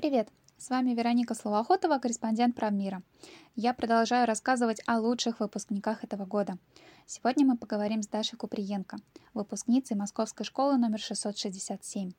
[0.00, 0.30] Привет!
[0.56, 3.02] С вами Вероника Словоохотова, корреспондент Правмира.
[3.54, 6.56] Я продолжаю рассказывать о лучших выпускниках этого года.
[7.04, 8.96] Сегодня мы поговорим с Дашей Куприенко,
[9.34, 12.12] выпускницей Московской школы номер 667.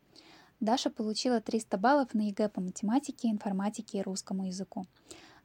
[0.60, 4.86] Даша получила 300 баллов на ЕГЭ по математике, информатике и русскому языку.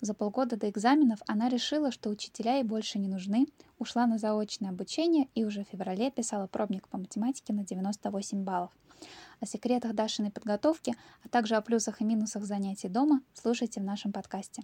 [0.03, 3.46] За полгода до экзаменов она решила, что учителя ей больше не нужны,
[3.79, 8.73] ушла на заочное обучение и уже в феврале писала пробник по математике на 98 баллов.
[9.41, 10.95] О секретах Дашиной подготовки,
[11.25, 14.62] а также о плюсах и минусах занятий дома слушайте в нашем подкасте.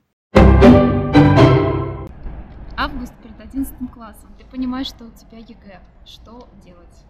[2.77, 4.31] Август перед 11 классом.
[4.39, 5.81] Ты понимаешь, что у тебя ЕГЭ.
[6.07, 7.05] Что делать?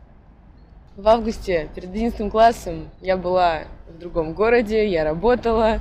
[0.97, 5.81] В августе перед 11 классом я была в другом городе, я работала,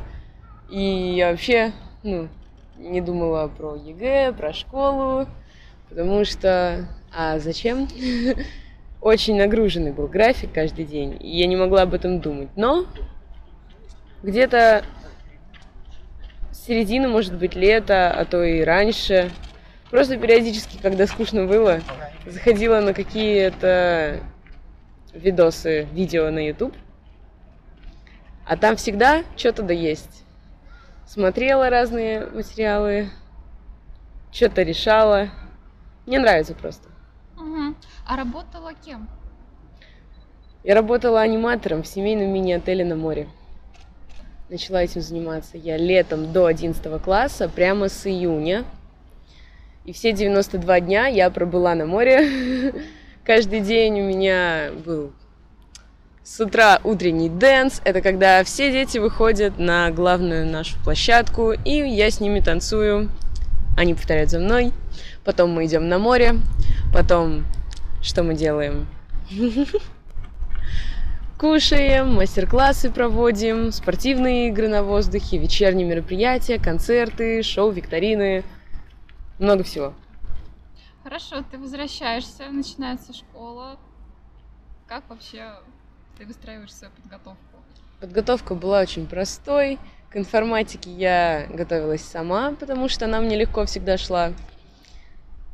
[0.69, 1.73] и я вообще
[2.03, 2.29] ну,
[2.77, 5.27] не думала про ЕГЭ, про школу,
[5.89, 7.87] потому что, а зачем?
[9.01, 12.49] Очень нагруженный был график каждый день, и я не могла об этом думать.
[12.55, 12.85] Но
[14.21, 14.83] где-то
[16.51, 19.31] середина, может быть, лета, а то и раньше,
[19.89, 21.81] просто периодически, когда скучно было,
[22.27, 24.19] заходила на какие-то
[25.13, 26.75] видосы, видео на YouTube,
[28.45, 30.21] а там всегда что-то да есть
[31.11, 33.09] смотрела разные материалы,
[34.31, 35.27] что-то решала.
[36.05, 36.87] Мне нравится просто.
[37.37, 37.75] Угу.
[38.11, 39.07] А работала кем?
[40.65, 43.29] Я работала аниматором в семейном мини-отеле на море.
[44.49, 48.65] Начала этим заниматься я летом до 11 класса, прямо с июня.
[49.85, 52.73] И все 92 дня я пробыла на море.
[53.23, 55.13] Каждый день у меня был
[56.21, 57.81] с утра утренний dance.
[57.85, 63.09] Это когда все дети выходят на главную нашу площадку, и я с ними танцую.
[63.77, 64.73] Они повторяют за мной.
[65.23, 66.33] Потом мы идем на море.
[66.93, 67.45] Потом
[68.01, 68.87] что мы делаем?
[71.39, 78.43] Кушаем, мастер-классы проводим, спортивные игры на воздухе, вечерние мероприятия, концерты, шоу, викторины.
[79.39, 79.93] Много всего.
[81.03, 83.79] Хорошо, ты возвращаешься, начинается школа.
[84.87, 85.55] Как вообще
[86.17, 87.39] ты выстраиваешь свою подготовку?
[87.99, 89.79] Подготовка была очень простой.
[90.11, 94.33] К информатике я готовилась сама, потому что она мне легко всегда шла.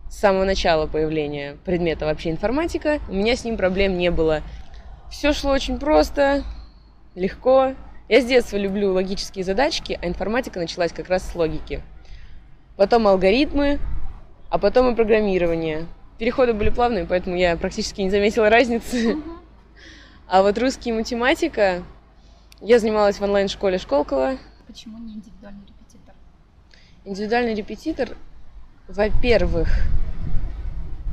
[0.10, 4.42] С самого начала появления предмета вообще информатика у меня с ним проблем не было.
[5.12, 6.44] Все шло очень просто,
[7.14, 7.74] легко.
[8.10, 11.82] Я с детства люблю логические задачки, а информатика началась как раз с логики.
[12.78, 13.80] Потом алгоритмы,
[14.50, 15.88] а потом и программирование.
[16.18, 19.18] Переходы были плавные, поэтому я практически не заметила разницы.
[20.28, 21.84] А вот русский и математика
[22.62, 24.38] я занималась в онлайн-школе Школково.
[24.68, 26.16] Почему не индивидуальный репетитор?
[27.06, 28.10] Индивидуальный репетитор,
[28.88, 29.68] во-первых,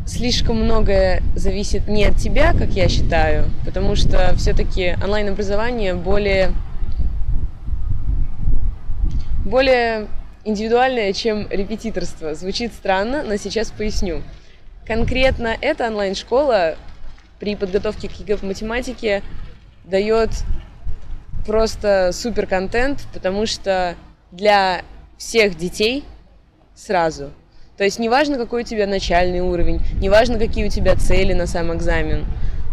[0.07, 6.53] слишком многое зависит не от тебя, как я считаю, потому что все-таки онлайн-образование более,
[9.45, 10.07] более
[10.45, 12.35] индивидуальное, чем репетиторство.
[12.35, 14.23] Звучит странно, но сейчас поясню.
[14.87, 16.77] Конкретно эта онлайн-школа
[17.41, 19.23] при подготовке к ЕГЭ по математике
[19.85, 20.31] дает
[21.45, 23.97] просто супер контент, потому что
[24.31, 24.83] для
[25.19, 26.05] всех детей
[26.75, 27.33] сразу.
[27.77, 31.75] То есть неважно, какой у тебя начальный уровень, неважно, какие у тебя цели на сам
[31.75, 32.25] экзамен,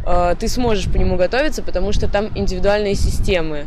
[0.05, 3.65] э, ты сможешь по нему готовиться, потому что там индивидуальные системы.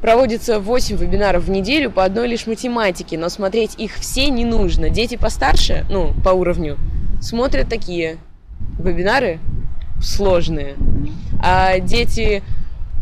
[0.00, 4.90] Проводится 8 вебинаров в неделю по одной лишь математике, но смотреть их все не нужно.
[4.90, 6.78] Дети постарше, ну, по уровню,
[7.20, 8.18] смотрят такие
[8.78, 9.38] вебинары,
[10.00, 10.74] сложные.
[11.42, 12.42] А дети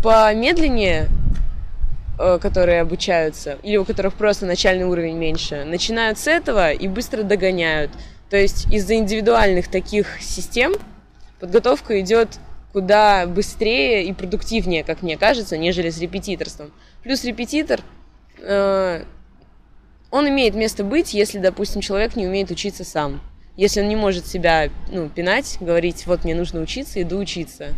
[0.02, 1.08] помедленнее,
[2.16, 7.90] которые обучаются, или у которых просто начальный уровень меньше, начинают с этого и быстро догоняют.
[8.30, 10.74] То есть из-за индивидуальных таких систем
[11.38, 12.38] подготовка идет
[12.72, 16.72] куда быстрее и продуктивнее, как мне кажется, нежели с репетиторством.
[17.02, 17.80] Плюс репетитор,
[18.38, 19.04] э,
[20.10, 23.20] он имеет место быть, если, допустим, человек не умеет учиться сам.
[23.56, 27.74] Если он не может себя ну, пинать, говорить, вот мне нужно учиться, иду учиться.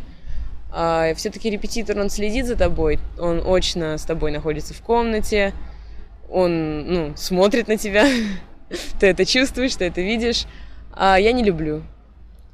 [0.71, 5.55] А, все-таки репетитор, он следит за тобой, он очно с тобой находится в комнате,
[6.29, 8.07] он ну, смотрит на тебя,
[9.01, 10.45] ты это чувствуешь, ты это видишь.
[10.93, 11.83] А я не люблю.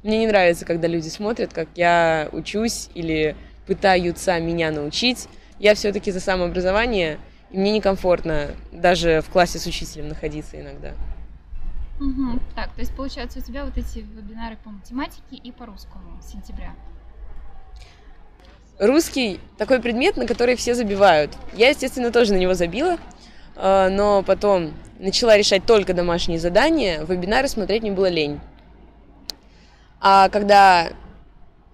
[0.03, 3.35] Мне не нравится, когда люди смотрят, как я учусь или
[3.65, 5.27] пытаются меня научить.
[5.57, 7.17] Я все-таки за самообразование,
[7.49, 10.93] и мне некомфортно даже в классе с учителем находиться иногда.
[11.99, 12.39] Угу.
[12.55, 16.75] Так, то есть получается у тебя вот эти вебинары по математике и по русскому сентября.
[18.79, 21.31] Русский такой предмет, на который все забивают.
[21.53, 22.97] Я, естественно, тоже на него забила,
[23.55, 28.39] а, но потом начала решать только домашние задания, вебинары смотреть мне было лень.
[30.01, 30.89] А когда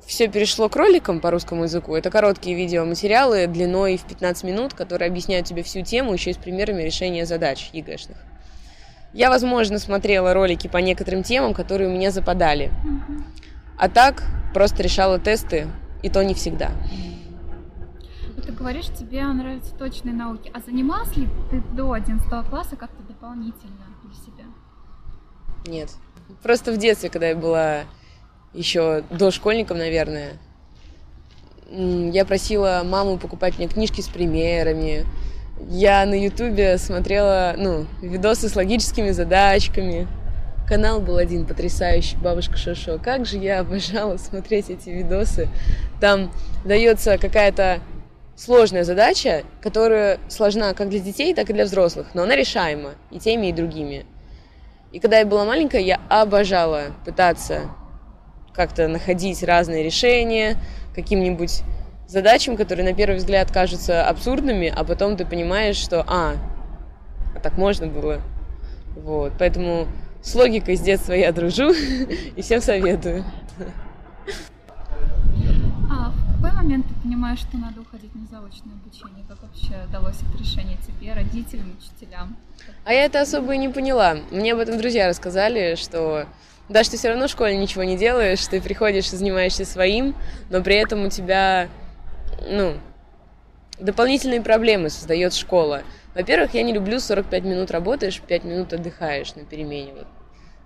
[0.05, 1.95] все перешло к роликам по русскому языку.
[1.95, 6.37] Это короткие видеоматериалы длиной в 15 минут, которые объясняют тебе всю тему, еще и с
[6.37, 8.17] примерами решения задач ЕГЭшных.
[9.13, 12.71] Я, возможно, смотрела ролики по некоторым темам, которые у меня западали.
[13.77, 14.23] А так
[14.53, 15.67] просто решала тесты,
[16.01, 16.71] и то не всегда.
[18.45, 20.51] Ты говоришь, тебе нравятся точные науки.
[20.53, 24.45] А занималась ли ты до 11 класса как-то дополнительно для себя?
[25.67, 25.89] Нет.
[26.41, 27.81] Просто в детстве, когда я была
[28.53, 30.39] еще дошкольником, наверное,
[31.69, 35.05] я просила маму покупать мне книжки с примерами.
[35.69, 40.07] Я на ютубе смотрела, ну, видосы с логическими задачками.
[40.71, 42.97] Канал был один потрясающий, бабушка Шошо.
[42.97, 45.49] Как же я обожала смотреть эти видосы.
[45.99, 46.31] Там
[46.63, 47.81] дается какая-то
[48.37, 53.19] сложная задача, которая сложна как для детей, так и для взрослых, но она решаема и
[53.19, 54.05] теми, и другими.
[54.93, 57.63] И когда я была маленькая, я обожала пытаться
[58.53, 60.55] как-то находить разные решения
[60.95, 61.63] каким-нибудь
[62.07, 66.35] задачам, которые на первый взгляд кажутся абсурдными, а потом ты понимаешь, что а,
[67.35, 68.21] а так можно было.
[68.95, 69.89] Вот, поэтому
[70.21, 71.71] с логикой с детства я дружу
[72.35, 73.25] и всем советую.
[75.89, 79.25] А в какой момент ты понимаешь, что надо уходить на заочное обучение?
[79.27, 82.37] Как вообще далось это решение тебе, родителям, учителям?
[82.85, 84.17] А я это особо и не поняла.
[84.31, 86.27] Мне об этом друзья рассказали, что
[86.69, 90.15] да, что ты все равно в школе ничего не делаешь, ты приходишь и занимаешься своим,
[90.49, 91.67] но при этом у тебя,
[92.47, 92.75] ну,
[93.79, 95.83] дополнительные проблемы создает школа.
[96.15, 99.93] Во-первых, я не люблю 45 минут работаешь, 5 минут отдыхаешь на перемене.
[99.93, 100.07] Вот.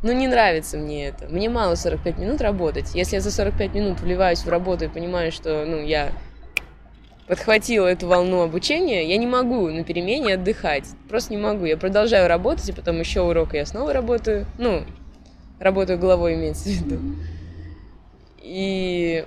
[0.02, 1.28] Ну, не нравится мне это.
[1.28, 2.94] Мне мало 45 минут работать.
[2.94, 6.12] Если я за 45 минут вливаюсь в работу и понимаю, что, ну, я
[7.28, 10.86] подхватила эту волну обучения, я не могу на перемене отдыхать.
[11.10, 11.66] Просто не могу.
[11.66, 14.46] Я продолжаю работать, и потом еще урок, и я снова работаю.
[14.58, 14.84] Ну,
[15.60, 17.00] Работаю головой, имеется в виду.
[18.42, 19.26] И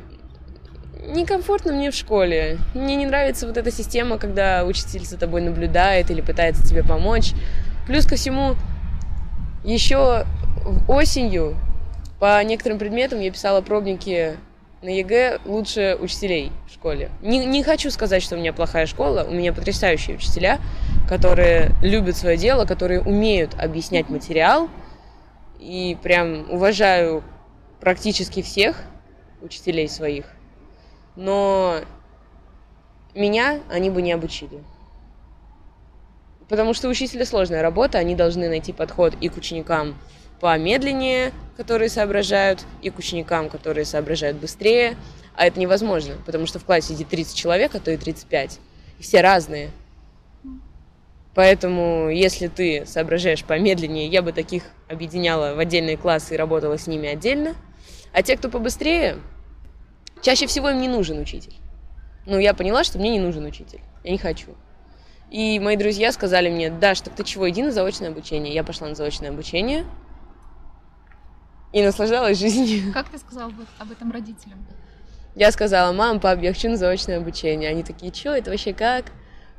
[1.03, 2.59] некомфортно мне в школе.
[2.75, 7.33] Мне не нравится вот эта система, когда учитель за тобой наблюдает или пытается тебе помочь.
[7.87, 8.55] Плюс ко всему,
[9.65, 10.27] еще
[10.89, 11.57] осенью
[12.19, 14.37] по некоторым предметам я писала пробники
[14.83, 17.11] на ЕГЭ лучше учителей в школе.
[17.21, 20.61] Не, не хочу сказать, что у меня плохая школа, у меня потрясающие учителя,
[21.09, 24.69] которые любят свое дело, которые умеют объяснять материал,
[25.59, 27.25] и прям уважаю
[27.81, 28.77] практически всех
[29.43, 30.27] учителей своих,
[31.19, 31.81] но
[33.13, 34.63] меня они бы не обучили.
[36.49, 39.99] Потому что учителя сложная работа, они должны найти подход и к ученикам
[40.41, 44.97] помедленнее, которые соображают, и к ученикам, которые соображают быстрее.
[45.35, 48.61] А это невозможно, потому что в классе сидит 30 человек, а то и 35.
[49.01, 49.71] И все разные.
[51.35, 56.87] Поэтому, если ты соображаешь помедленнее, я бы таких объединяла в отдельные классы и работала с
[56.87, 57.57] ними отдельно.
[58.13, 59.19] А те, кто побыстрее,
[60.23, 61.55] чаще всего им не нужен учитель.
[62.27, 63.81] Ну, я поняла, что мне не нужен учитель.
[64.05, 64.55] Я не хочу.
[65.31, 68.55] И мои друзья сказали мне, Даш, так ты чего, иди на заочное обучение.
[68.55, 69.85] Я пошла на заочное обучение
[71.73, 72.93] и наслаждалась жизнью.
[72.93, 74.67] Как ты сказала об этом родителям?
[75.35, 77.71] Я сказала, мам, пап, я хочу на заочное обучение.
[77.71, 79.07] Они такие, что, это вообще как?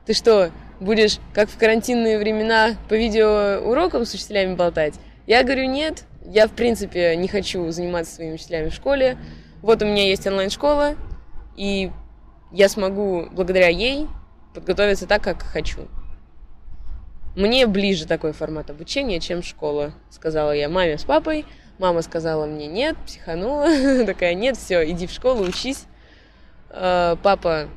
[0.06, 4.96] Ты что, будешь, как в карантинные времена, по видеоурокам с учителями болтать?
[5.28, 9.18] Я говорю, нет, я, в принципе, не хочу заниматься своими учителями в школе.
[9.62, 10.96] Вот у меня есть онлайн-школа,
[11.58, 11.92] и
[12.52, 14.08] я смогу, благодаря ей,
[14.54, 15.88] подготовиться так, как хочу.
[17.36, 21.46] Мне ближе такой формат обучения, чем школа, сказала я маме с папой.
[21.78, 23.68] Мама сказала мне нет, психанула,
[24.06, 25.86] такая нет, все, иди в школу, учись.
[26.70, 27.70] А, папа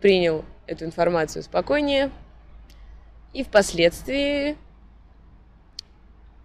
[0.00, 2.10] принял эту информацию спокойнее.
[3.32, 4.56] И впоследствии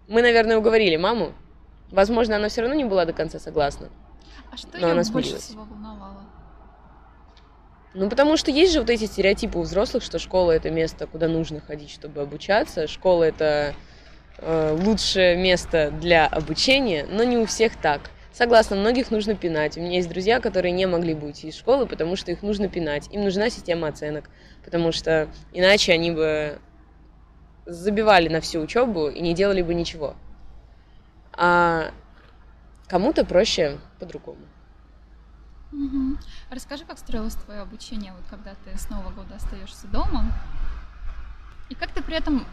[0.06, 1.32] мы, наверное, уговорили маму.
[1.90, 3.88] Возможно, она все равно не была до конца согласна.
[4.58, 6.26] Что но ее она больше всего волновало?
[7.94, 11.28] Ну, потому что есть же вот эти стереотипы у взрослых, что школа это место, куда
[11.28, 12.86] нужно ходить, чтобы обучаться.
[12.88, 13.74] Школа это
[14.38, 18.10] э, лучшее место для обучения, но не у всех так.
[18.32, 19.76] Согласна, многих нужно пинать.
[19.76, 22.68] У меня есть друзья, которые не могли бы уйти из школы, потому что их нужно
[22.68, 23.08] пинать.
[23.12, 24.28] Им нужна система оценок,
[24.64, 26.58] потому что иначе они бы
[27.64, 30.14] забивали на всю учебу и не делали бы ничего.
[31.32, 31.92] А
[32.88, 34.40] кому-то проще по-другому.
[35.72, 36.16] Угу.
[36.50, 40.32] Расскажи, как строилось твое обучение, вот когда ты с Нового года остаешься дома,
[41.68, 42.46] и как ты при этом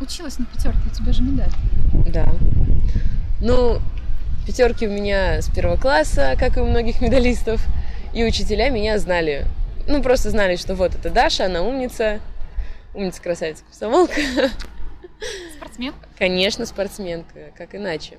[0.00, 1.52] училась на пятерке, у тебя же медаль.
[2.06, 2.32] Да.
[3.40, 3.80] Ну,
[4.46, 7.64] Пятерки у меня с первого класса, как и у многих медалистов.
[8.12, 9.46] И учителя меня знали.
[9.86, 12.18] Ну, просто знали, что вот это Даша, она умница.
[12.92, 14.20] Умница, красавица, комсомолка.
[15.56, 16.08] Спортсменка?
[16.18, 18.18] Конечно, спортсменка, как иначе.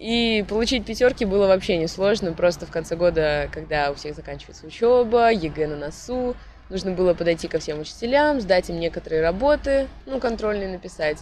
[0.00, 2.32] И получить пятерки было вообще несложно.
[2.32, 6.34] Просто в конце года, когда у всех заканчивается учеба, ЕГЭ на носу,
[6.70, 11.18] нужно было подойти ко всем учителям, сдать им некоторые работы, ну, контрольные написать.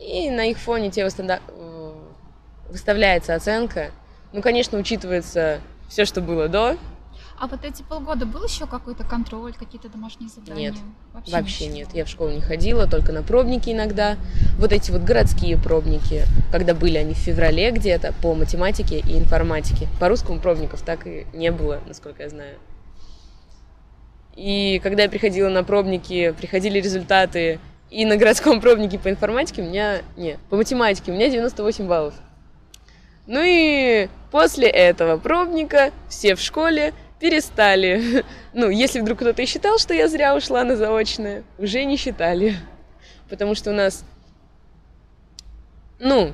[0.00, 1.40] И на их фоне тебе выставля...
[2.68, 3.92] выставляется оценка.
[4.32, 6.76] Ну, конечно, учитывается все, что было до,
[7.38, 10.70] а вот эти полгода был еще какой-то контроль, какие-то домашние задания?
[10.70, 10.80] Нет,
[11.12, 11.88] вообще, вообще нет.
[11.92, 14.16] Я в школу не ходила, только на пробники иногда.
[14.58, 19.88] Вот эти вот городские пробники, когда были они в феврале где-то по математике и информатике.
[20.00, 22.56] По русскому пробников так и не было, насколько я знаю.
[24.34, 27.58] И когда я приходила на пробники, приходили результаты,
[27.90, 30.02] и на городском пробнике по информатике у меня...
[30.16, 32.14] Нет, по математике у меня 98 баллов.
[33.26, 38.24] Ну и после этого пробника все в школе перестали.
[38.58, 42.56] Ну, если вдруг кто-то и считал, что я зря ушла на заочное, уже не считали.
[43.28, 44.02] Потому что у нас,
[45.98, 46.32] ну,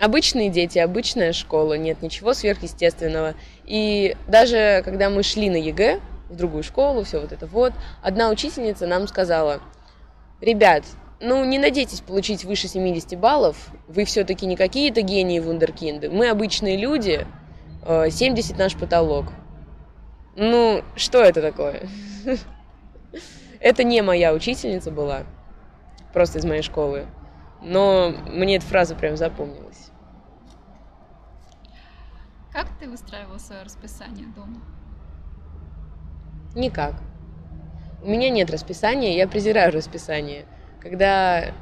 [0.00, 3.34] обычные дети, обычная школа, нет ничего сверхъестественного.
[3.64, 7.72] И даже когда мы шли на ЕГЭ, в другую школу, все вот это вот,
[8.02, 9.60] одна учительница нам сказала,
[10.40, 10.84] ребят,
[11.20, 16.76] ну, не надейтесь получить выше 70 баллов, вы все-таки не какие-то гении вундеркинды, мы обычные
[16.76, 17.26] люди,
[17.86, 19.26] 70 э, наш потолок.
[20.36, 21.88] Ну, что это такое?
[23.60, 25.22] Это не моя учительница была,
[26.12, 27.06] просто из моей школы.
[27.62, 29.90] Но мне эта фраза прям запомнилась.
[32.52, 34.60] Как ты выстраивал свое расписание дома?
[36.54, 36.94] Никак.
[38.02, 40.44] У меня нет расписания, я презираю расписание.
[40.80, 41.54] Когда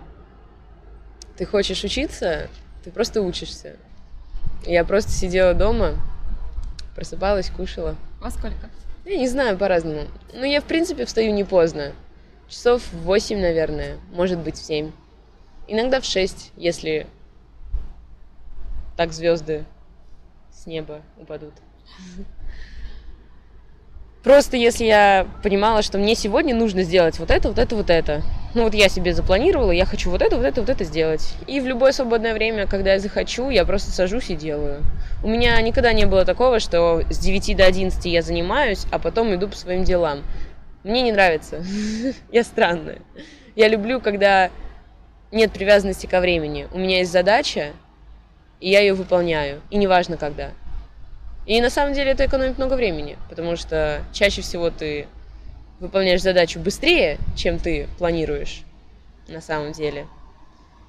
[1.36, 2.48] ты хочешь учиться,
[2.82, 3.76] ты просто учишься.
[4.66, 5.94] Я просто сидела дома,
[6.94, 7.96] просыпалась, кушала.
[8.24, 8.70] Во сколько?
[9.04, 10.08] Я не знаю, по-разному.
[10.32, 11.92] Ну, я, в принципе, встаю не поздно.
[12.48, 14.92] Часов в 8, наверное, может быть, в 7.
[15.68, 17.06] Иногда в 6, если
[18.96, 19.66] так звезды
[20.50, 21.52] с неба упадут.
[24.22, 28.22] Просто если я понимала, что мне сегодня нужно сделать вот это, вот это, вот это.
[28.54, 31.34] Ну вот я себе запланировала, я хочу вот это, вот это, вот это сделать.
[31.48, 34.82] И в любое свободное время, когда я захочу, я просто сажусь и делаю.
[35.24, 39.34] У меня никогда не было такого, что с 9 до 11 я занимаюсь, а потом
[39.34, 40.22] иду по своим делам.
[40.84, 41.64] Мне не нравится.
[42.30, 42.98] Я странная.
[43.56, 44.50] Я люблю, когда
[45.32, 46.68] нет привязанности ко времени.
[46.72, 47.72] У меня есть задача,
[48.60, 49.62] и я ее выполняю.
[49.70, 50.50] И неважно когда.
[51.46, 55.06] И на самом деле это экономит много времени, потому что чаще всего ты
[55.84, 58.62] выполняешь задачу быстрее, чем ты планируешь
[59.28, 60.06] на самом деле.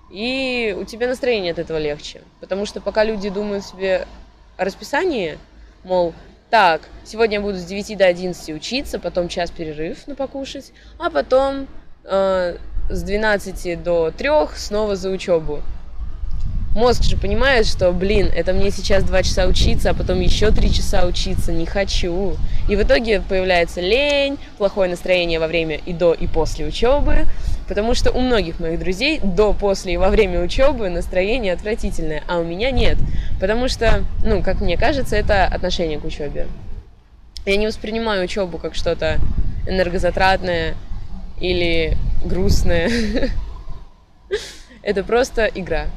[0.10, 2.22] И у тебя настроение от этого легче.
[2.40, 4.08] Потому что пока люди думают себе
[4.56, 5.38] о расписании,
[5.84, 6.14] мол,
[6.50, 11.10] так, сегодня я буду с 9 до 11 учиться, потом час перерыв на покушать, а
[11.10, 11.68] потом
[12.06, 12.58] э,
[12.90, 15.62] с 12 до 3 снова за учебу.
[16.76, 20.70] Мозг же понимает, что, блин, это мне сейчас два часа учиться, а потом еще три
[20.74, 22.36] часа учиться, не хочу.
[22.68, 27.28] И в итоге появляется лень, плохое настроение во время и до, и после учебы,
[27.70, 32.40] потому что у многих моих друзей до, после и во время учебы настроение отвратительное, а
[32.40, 32.98] у меня нет.
[33.40, 36.46] Потому что, ну, как мне кажется, это отношение к учебе.
[37.46, 39.20] Я не воспринимаю учебу как что-то
[39.66, 40.76] энергозатратное
[41.40, 42.92] или грустное.
[44.84, 45.88] Это просто игра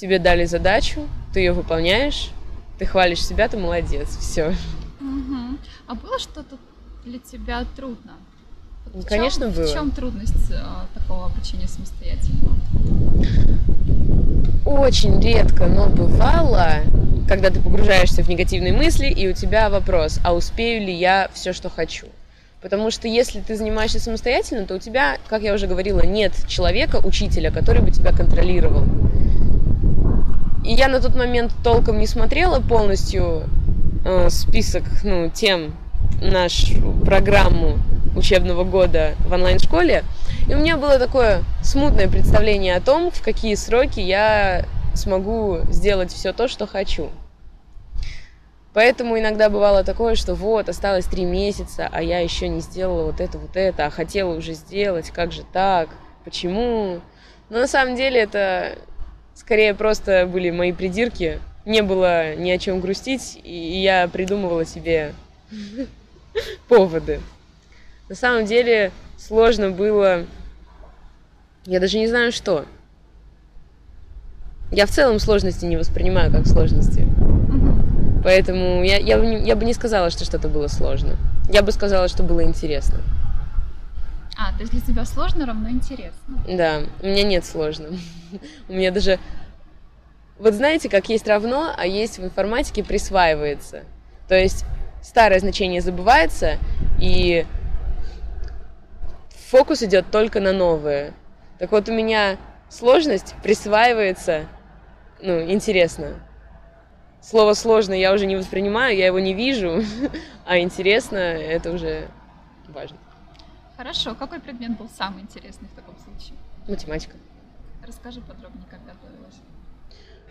[0.00, 2.30] тебе дали задачу, ты ее выполняешь,
[2.78, 4.54] ты хвалишь себя, ты молодец, все.
[5.00, 5.58] Угу.
[5.88, 6.56] А было что-то
[7.04, 8.12] для тебя трудно?
[8.94, 9.66] Вот Конечно, чем, было.
[9.66, 12.56] В чем трудность а, такого обучения самостоятельно?
[14.64, 16.82] Очень редко, но бывало,
[17.26, 21.52] когда ты погружаешься в негативные мысли, и у тебя вопрос, а успею ли я все,
[21.52, 22.06] что хочу?
[22.60, 27.00] Потому что если ты занимаешься самостоятельно, то у тебя, как я уже говорила, нет человека,
[27.04, 28.84] учителя, который бы тебя контролировал.
[30.68, 33.44] И я на тот момент толком не смотрела полностью
[34.04, 35.74] э, список, ну, тем,
[36.20, 37.78] нашу программу
[38.14, 40.04] учебного года в онлайн-школе.
[40.46, 46.12] И у меня было такое смутное представление о том, в какие сроки я смогу сделать
[46.12, 47.08] все то, что хочу.
[48.74, 53.22] Поэтому иногда бывало такое, что вот, осталось три месяца, а я еще не сделала вот
[53.22, 55.88] это, вот это, а хотела уже сделать, как же так,
[56.26, 57.00] почему?
[57.48, 58.76] Но на самом деле это
[59.38, 61.38] Скорее просто были мои придирки.
[61.64, 65.14] Не было ни о чем грустить, и я придумывала себе
[66.68, 67.20] поводы.
[68.08, 70.24] На самом деле сложно было...
[71.66, 72.64] Я даже не знаю, что.
[74.72, 77.06] Я в целом сложности не воспринимаю как сложности.
[78.24, 81.14] Поэтому я, я, я бы не сказала, что что-то было сложно.
[81.48, 82.98] Я бы сказала, что было интересно.
[84.40, 86.38] А, то есть для тебя сложно равно интересно?
[86.46, 87.88] Да, у меня нет сложно.
[88.68, 89.18] У меня даже
[90.38, 93.82] Вот знаете, как есть равно, а есть в информатике присваивается.
[94.28, 94.64] То есть
[95.02, 96.58] старое значение забывается,
[97.00, 97.44] и
[99.50, 101.14] фокус идет только на новое.
[101.58, 102.36] Так вот, у меня
[102.68, 104.46] сложность присваивается,
[105.20, 106.14] ну, интересно.
[107.20, 109.82] Слово сложно я уже не воспринимаю, я его не вижу,
[110.46, 112.06] а интересно это уже
[112.68, 112.98] важно.
[113.78, 114.16] Хорошо.
[114.16, 116.36] Какой предмет был самый интересный в таком случае?
[116.66, 117.14] Математика.
[117.86, 119.36] Расскажи подробнее, как готовилась.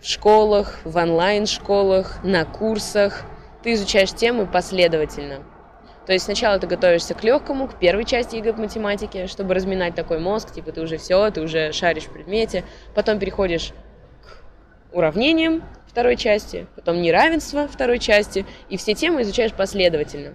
[0.01, 3.23] В школах, в онлайн-школах, на курсах
[3.63, 5.45] ты изучаешь темы последовательно.
[6.05, 9.95] То есть сначала ты готовишься к легкому, к первой части ЕГЭ по математике, чтобы разминать
[9.95, 12.65] такой мозг, типа ты уже все, ты уже шаришь в предмете.
[12.95, 13.71] Потом переходишь
[14.23, 14.43] к
[14.93, 20.33] уравнениям второй части, потом неравенство второй части, и все темы изучаешь последовательно.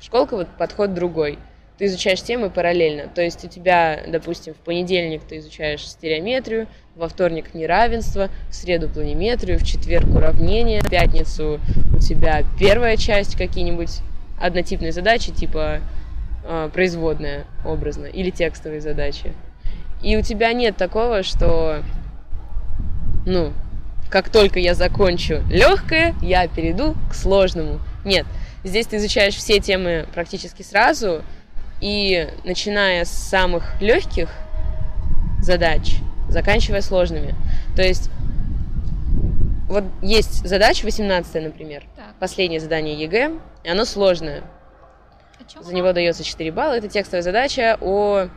[0.00, 1.40] Школка вот подход другой.
[1.78, 3.08] Ты изучаешь темы параллельно.
[3.14, 6.66] То есть у тебя, допустим, в понедельник ты изучаешь стереометрию,
[6.96, 11.60] во вторник неравенство, в среду планиметрию, в четверг уравнение, в пятницу
[11.94, 14.00] у тебя первая часть какие-нибудь
[14.40, 15.80] однотипные задачи, типа
[16.44, 19.32] э, производная образно, или текстовые задачи.
[20.02, 21.82] И у тебя нет такого, что,
[23.24, 23.52] ну,
[24.10, 27.80] как только я закончу легкое, я перейду к сложному.
[28.04, 28.26] Нет,
[28.64, 31.22] здесь ты изучаешь все темы практически сразу,
[31.80, 34.30] и начиная с самых легких
[35.40, 35.96] задач,
[36.28, 37.34] заканчивая сложными.
[37.76, 38.10] То есть
[39.68, 42.14] вот есть задача 18, например, так.
[42.18, 43.32] последнее задание ЕГЭ,
[43.64, 44.42] и оно сложное.
[45.60, 46.74] За него дается 4 балла.
[46.74, 48.28] Это текстовая задача о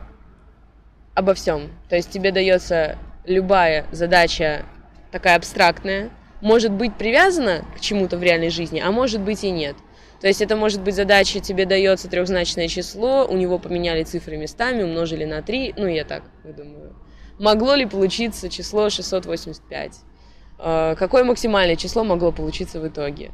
[1.14, 1.70] обо всем.
[1.88, 4.64] То есть тебе дается любая задача
[5.10, 9.76] такая абстрактная, может быть привязана к чему-то в реальной жизни, а может быть и нет.
[10.22, 14.84] То есть это может быть задача, тебе дается трехзначное число, у него поменяли цифры местами,
[14.84, 16.94] умножили на 3, ну я так думаю.
[17.40, 19.92] Могло ли получиться число 685?
[20.60, 23.32] Э, какое максимальное число могло получиться в итоге?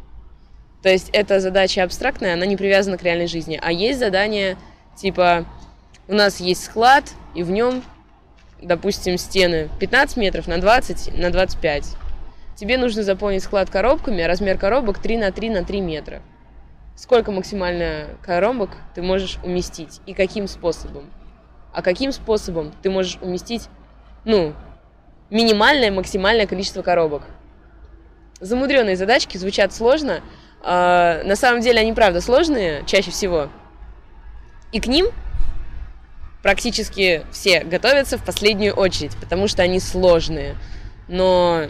[0.83, 3.61] То есть эта задача абстрактная, она не привязана к реальной жизни.
[3.63, 4.57] А есть задание,
[4.97, 5.45] типа,
[6.09, 7.05] у нас есть склад,
[7.35, 7.83] и в нем,
[8.63, 11.85] допустим, стены 15 метров на 20 на 25.
[12.57, 16.23] Тебе нужно заполнить склад коробками, а размер коробок 3 на 3 на 3 метра.
[16.99, 21.09] Сколько максимально коробок ты можешь уместить и каким способом?
[21.73, 23.69] А каким способом ты можешь уместить,
[24.25, 24.53] ну,
[25.31, 27.23] минимальное, максимальное количество коробок?
[28.41, 30.23] Замудренные задачки звучат сложно,
[30.61, 33.49] а, на самом деле они, правда, сложные чаще всего.
[34.73, 35.07] И к ним
[36.43, 40.57] практически все готовятся в последнюю очередь, потому что они сложные.
[41.07, 41.69] Но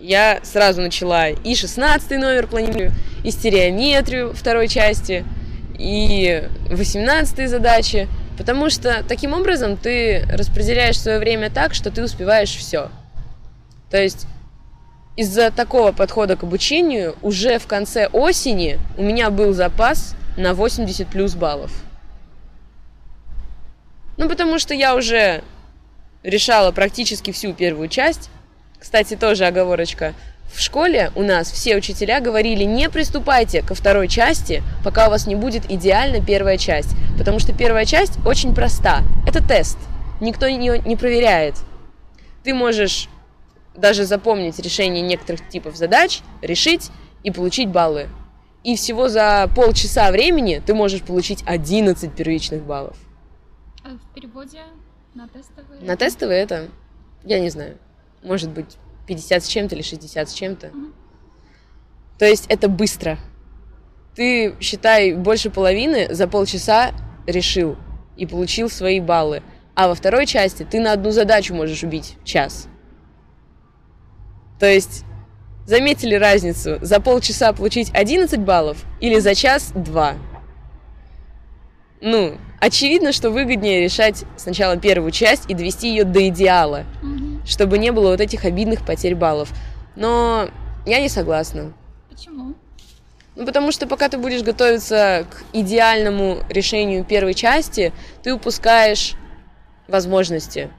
[0.00, 5.24] я сразу начала и 16 номер планирую, и стереометрию второй части,
[5.78, 12.54] и 18 задачи, потому что таким образом ты распределяешь свое время так, что ты успеваешь
[12.54, 12.90] все.
[13.90, 14.26] То есть
[15.16, 21.06] из-за такого подхода к обучению уже в конце осени у меня был запас на 80
[21.08, 21.70] плюс баллов.
[24.16, 25.42] Ну, потому что я уже
[26.22, 28.30] решала практически всю первую часть.
[28.84, 30.12] Кстати, тоже оговорочка.
[30.52, 35.26] В школе у нас все учителя говорили, не приступайте ко второй части, пока у вас
[35.26, 36.90] не будет идеально первая часть.
[37.16, 39.00] Потому что первая часть очень проста.
[39.26, 39.78] Это тест.
[40.20, 41.54] Никто ее не проверяет.
[42.42, 43.08] Ты можешь
[43.74, 46.90] даже запомнить решение некоторых типов задач, решить
[47.22, 48.10] и получить баллы.
[48.64, 52.98] И всего за полчаса времени ты можешь получить 11 первичных баллов.
[53.82, 54.60] А в переводе
[55.14, 55.80] на тестовые?
[55.80, 56.68] На тестовые это,
[57.24, 57.78] я не знаю,
[58.24, 60.68] может быть 50 с чем-то или 60 с чем-то.
[60.68, 60.92] Угу.
[62.18, 63.18] То есть это быстро.
[64.14, 66.92] Ты, считай, больше половины за полчаса
[67.26, 67.76] решил
[68.16, 69.42] и получил свои баллы.
[69.74, 72.68] А во второй части ты на одну задачу можешь убить час.
[74.60, 75.04] То есть,
[75.66, 76.78] заметили разницу?
[76.80, 80.14] За полчаса получить 11 баллов или за час 2?
[82.00, 87.33] Ну, очевидно, что выгоднее решать сначала первую часть и довести ее до идеала, угу.
[87.44, 89.52] Чтобы не было вот этих обидных потерь баллов.
[89.96, 90.48] Но
[90.86, 91.72] я не согласна.
[92.10, 92.54] Почему?
[93.36, 99.14] Ну, потому что пока ты будешь готовиться к идеальному решению первой части, ты упускаешь
[99.88, 100.70] возможности.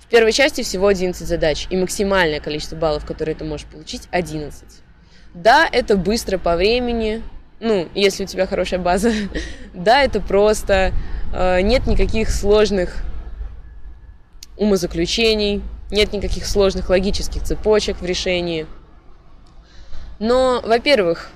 [0.00, 4.64] В первой части всего 11 задач, и максимальное количество баллов, которые ты можешь получить, 11.
[5.34, 7.22] Да, это быстро по времени,
[7.60, 9.12] ну, если у тебя хорошая база.
[9.74, 10.92] да, это просто,
[11.34, 13.02] э, нет никаких сложных
[14.58, 18.66] умозаключений, нет никаких сложных логических цепочек в решении.
[20.18, 21.30] Но, во-первых,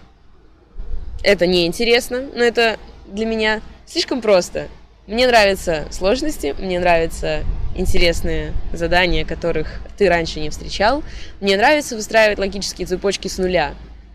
[1.23, 4.69] это неинтересно, но это для меня слишком просто.
[5.07, 11.03] Мне нравятся сложности, мне нравится интересные задания, которых ты раньше не встречал.
[11.41, 13.75] Мне нравится выстраивать логические цепочки с нуля,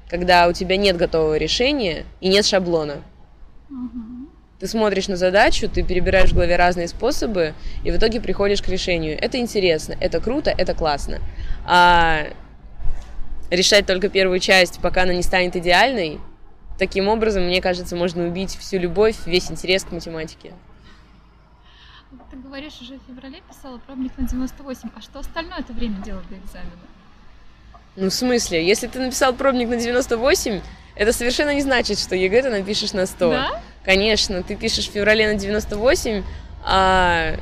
[0.09, 3.01] когда у тебя нет готового решения и нет шаблона.
[4.59, 8.67] Ты смотришь на задачу, ты перебираешь в голове разные способы, и в итоге приходишь к
[8.67, 9.17] решению.
[9.21, 11.19] Это интересно, это круто, это классно.
[11.63, 12.25] А
[13.51, 16.19] решать только первую часть, пока она не станет идеальной,
[16.79, 20.53] таким образом, мне кажется, можно убить всю любовь, весь интерес к математике.
[22.31, 26.21] Ты говоришь, уже в феврале писала пробник на 98, а что остальное это время делал
[26.29, 26.71] до экзамена?
[27.95, 28.65] Ну, в смысле?
[28.65, 30.61] Если ты написал пробник на 98,
[30.95, 33.29] это совершенно не значит, что ЕГЭ ты напишешь на 100.
[33.29, 33.61] Да?
[33.87, 36.21] Конечно, ты пишешь в феврале на 98,
[36.65, 37.35] а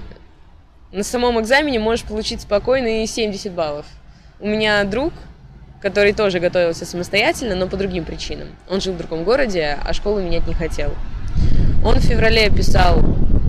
[0.91, 3.88] на самом экзамене можешь получить спокойно и 70 баллов.
[4.39, 5.12] У меня друг,
[5.81, 8.49] который тоже готовился самостоятельно, но по другим причинам.
[8.69, 10.91] Он жил в другом городе, а школу менять не хотел.
[11.84, 13.01] Он в феврале писал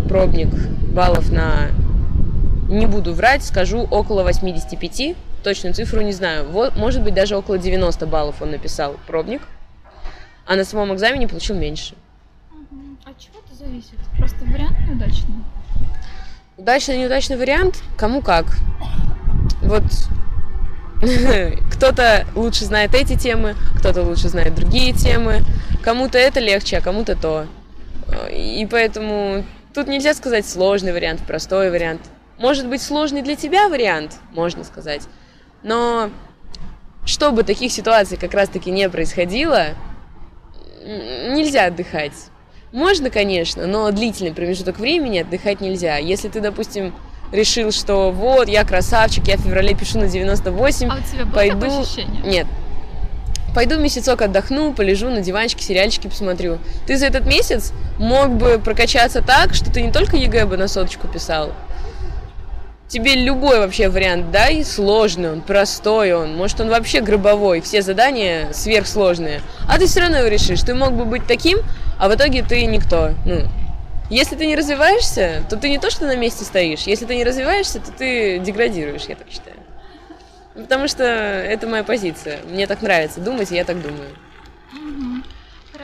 [0.08, 0.48] пробник
[0.94, 1.68] баллов на,
[2.70, 6.48] не буду врать, скажу, около 85, точную цифру не знаю.
[6.48, 9.42] Вот, может быть, даже около 90 баллов он написал пробник,
[10.46, 11.94] а на самом экзамене получил меньше.
[13.08, 13.94] А чего это зависит?
[14.18, 15.36] Просто вариант неудачный?
[16.56, 17.80] Удачный, неудачный вариант?
[17.96, 18.46] Кому как.
[19.62, 19.84] Вот
[21.72, 25.42] кто-то лучше знает эти темы, кто-то лучше знает другие темы.
[25.84, 27.46] Кому-то это легче, а кому-то то.
[28.28, 32.00] И поэтому тут нельзя сказать сложный вариант, простой вариант.
[32.38, 35.02] Может быть сложный для тебя вариант, можно сказать.
[35.62, 36.10] Но
[37.04, 39.76] чтобы таких ситуаций как раз-таки не происходило,
[40.82, 42.30] нельзя отдыхать.
[42.76, 45.96] Можно, конечно, но длительный промежуток времени отдыхать нельзя.
[45.96, 46.92] Если ты, допустим,
[47.32, 51.34] решил, что вот, я красавчик, я в феврале пишу на 98, а у тебя было
[51.34, 51.80] пойду...
[51.80, 52.22] ощущение?
[52.22, 52.46] Нет.
[53.54, 56.58] Пойду месяцок отдохну, полежу на диванчике, сериальчики посмотрю.
[56.86, 60.68] Ты за этот месяц мог бы прокачаться так, что ты не только ЕГЭ бы на
[60.68, 61.54] соточку писал,
[62.88, 68.52] тебе любой вообще вариант дай, сложный он, простой он, может он вообще гробовой, все задания
[68.52, 71.58] сверхсложные, а ты все равно его решишь, ты мог бы быть таким,
[71.98, 73.42] а в итоге ты никто, ну,
[74.08, 76.82] если ты не развиваешься, то ты не то, что на месте стоишь.
[76.82, 79.56] Если ты не развиваешься, то ты деградируешь, я так считаю.
[80.54, 82.38] Потому что это моя позиция.
[82.48, 84.10] Мне так нравится думать, и я так думаю.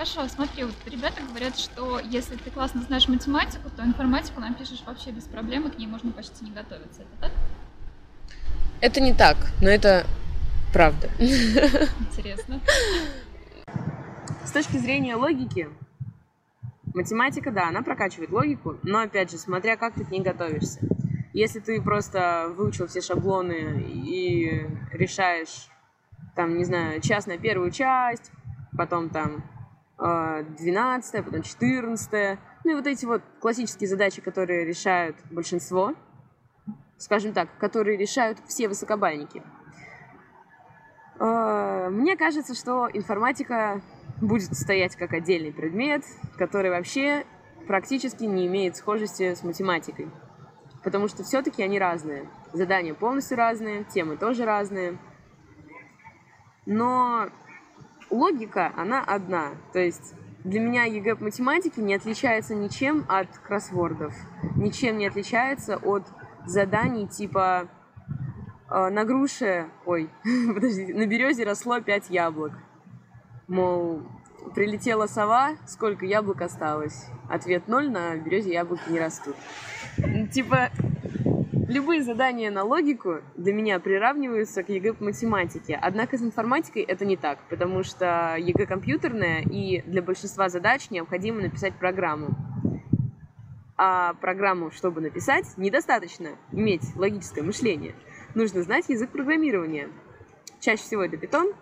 [0.02, 5.12] Хорошо, смотри, вот ребята говорят, что если ты классно знаешь математику, то информатику напишешь вообще
[5.12, 7.02] без проблем, и к ней можно почти не готовиться.
[7.02, 7.30] Это так?
[8.80, 10.04] Это не так, но это
[10.72, 11.08] правда.
[11.20, 12.60] Интересно.
[14.44, 15.68] С точки зрения логики,
[16.94, 20.80] Математика, да, она прокачивает логику, но, опять же, смотря как ты к ней готовишься.
[21.32, 25.68] Если ты просто выучил все шаблоны и решаешь,
[26.34, 28.32] там, не знаю, час на первую часть,
[28.76, 29.44] потом там
[30.02, 35.94] 12, э, потом 14, ну и вот эти вот классические задачи, которые решают большинство,
[36.98, 39.42] скажем так, которые решают все высокобальники.
[41.20, 43.80] Э, мне кажется, что информатика
[44.20, 46.04] будет стоять как отдельный предмет,
[46.36, 47.24] который вообще
[47.68, 50.08] практически не имеет схожести с математикой.
[50.82, 52.28] Потому что все-таки они разные.
[52.52, 54.98] Задания полностью разные, темы тоже разные.
[56.66, 57.28] Но
[58.12, 59.51] логика, она одна.
[59.72, 64.14] То есть для меня ЕГЭ по математике не отличается ничем от кроссвордов.
[64.57, 66.05] Ничем не отличается от
[66.46, 67.68] заданий типа
[68.70, 70.11] э, на груше, ой,
[70.55, 72.53] подожди, на березе росло пять яблок.
[73.48, 74.03] Мол,
[74.55, 77.07] прилетела сова, сколько яблок осталось?
[77.29, 79.37] Ответ ноль, на березе яблоки не растут.
[80.33, 80.70] Типа,
[81.72, 85.78] любые задания на логику для меня приравниваются к ЕГЭ по математике.
[85.80, 91.40] Однако с информатикой это не так, потому что ЕГЭ компьютерная, и для большинства задач необходимо
[91.40, 92.28] написать программу.
[93.76, 97.94] А программу, чтобы написать, недостаточно иметь логическое мышление.
[98.35, 99.88] Нужно знать язык программирования.
[100.61, 101.54] Чаще всего это Python,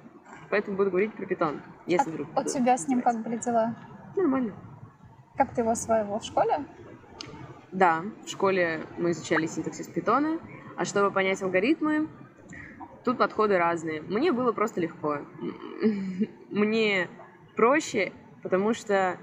[0.50, 2.28] поэтому буду говорить про питон, если а вдруг.
[2.36, 3.74] У тебя с ним как были дела?
[4.16, 4.52] Нормально.
[5.36, 6.64] Как ты его осваивал в школе?
[7.72, 10.40] Да, в школе мы изучали синтаксис питона,
[10.76, 12.08] а чтобы понять алгоритмы,
[13.04, 14.02] тут подходы разные.
[14.02, 15.18] Мне было просто легко.
[16.50, 17.08] Мне
[17.54, 19.18] проще, потому что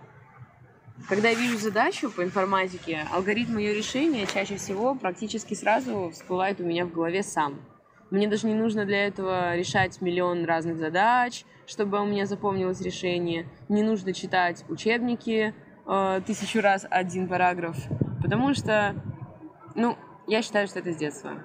[1.09, 6.63] когда я вижу задачу по информатике, алгоритм ее решения чаще всего практически сразу всплывает у
[6.63, 7.55] меня в голове сам.
[8.09, 13.45] Мне даже не нужно для этого решать миллион разных задач, чтобы у меня запомнилось решение.
[13.67, 15.53] Не нужно читать учебники
[15.85, 17.75] э, тысячу раз один параграф,
[18.21, 18.95] потому что,
[19.75, 21.43] ну, я считаю, что это с детства.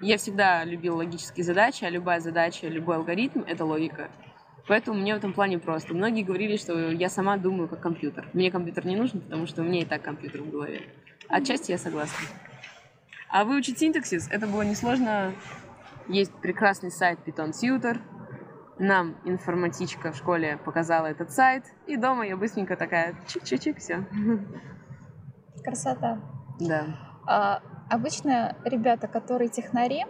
[0.00, 4.10] Я всегда любил логические задачи, а любая задача, любой алгоритм— это логика.
[4.68, 5.94] Поэтому мне в этом плане просто.
[5.94, 8.28] Многие говорили, что я сама думаю как компьютер.
[8.32, 10.82] Мне компьютер не нужен, потому что у меня и так компьютер в голове.
[11.28, 12.26] Отчасти я согласна.
[13.30, 15.32] А выучить синтаксис, это было несложно.
[16.08, 18.00] Есть прекрасный сайт Python Tutor.
[18.78, 24.04] Нам информатичка в школе показала этот сайт, и дома я быстренько такая чик-чик-чик, все.
[25.66, 26.20] Красота.
[26.60, 26.86] Да.
[27.26, 30.06] А, обычно ребята, которые технари,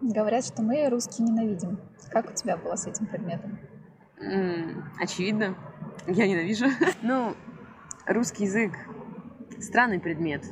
[0.00, 1.78] говорят, что мы русский ненавидим.
[2.10, 3.58] Как у тебя было с этим предметом?
[4.18, 5.54] М, очевидно.
[6.06, 6.66] Я ненавижу.
[7.02, 7.34] Ну,
[8.06, 8.72] русский язык
[9.60, 10.42] странный предмет.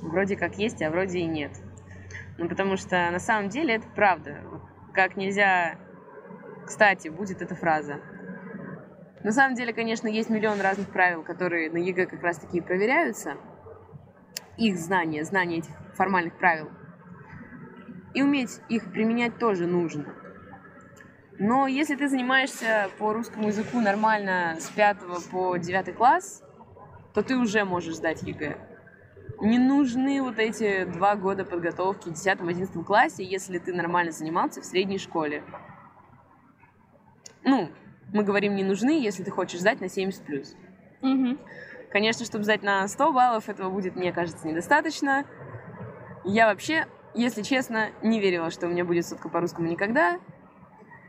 [0.00, 1.52] Вроде как есть, а вроде и нет.
[2.38, 4.38] Ну, потому что на самом деле это правда.
[4.94, 5.76] Как нельзя...
[6.64, 8.00] Кстати, будет эта фраза.
[9.22, 13.34] На самом деле, конечно, есть миллион разных правил, которые на ЕГЭ как раз-таки и проверяются.
[14.56, 16.70] Их знание, знание этих формальных правил.
[18.14, 20.06] И уметь их применять тоже нужно.
[21.38, 24.96] Но если ты занимаешься по русскому языку нормально с 5
[25.30, 26.42] по 9 класс,
[27.12, 28.56] то ты уже можешь сдать ЕГЭ.
[29.40, 34.64] Не нужны вот эти два года подготовки в 10-11 классе, если ты нормально занимался в
[34.64, 35.42] средней школе.
[37.44, 37.70] Ну,
[38.14, 40.54] мы говорим, не нужны, если ты хочешь сдать на 70+.
[41.02, 41.38] Угу.
[41.90, 45.24] Конечно, чтобы сдать на 100 баллов, этого будет, мне кажется, недостаточно.
[46.24, 50.18] Я вообще, если честно, не верила, что у меня будет сотка по русскому никогда.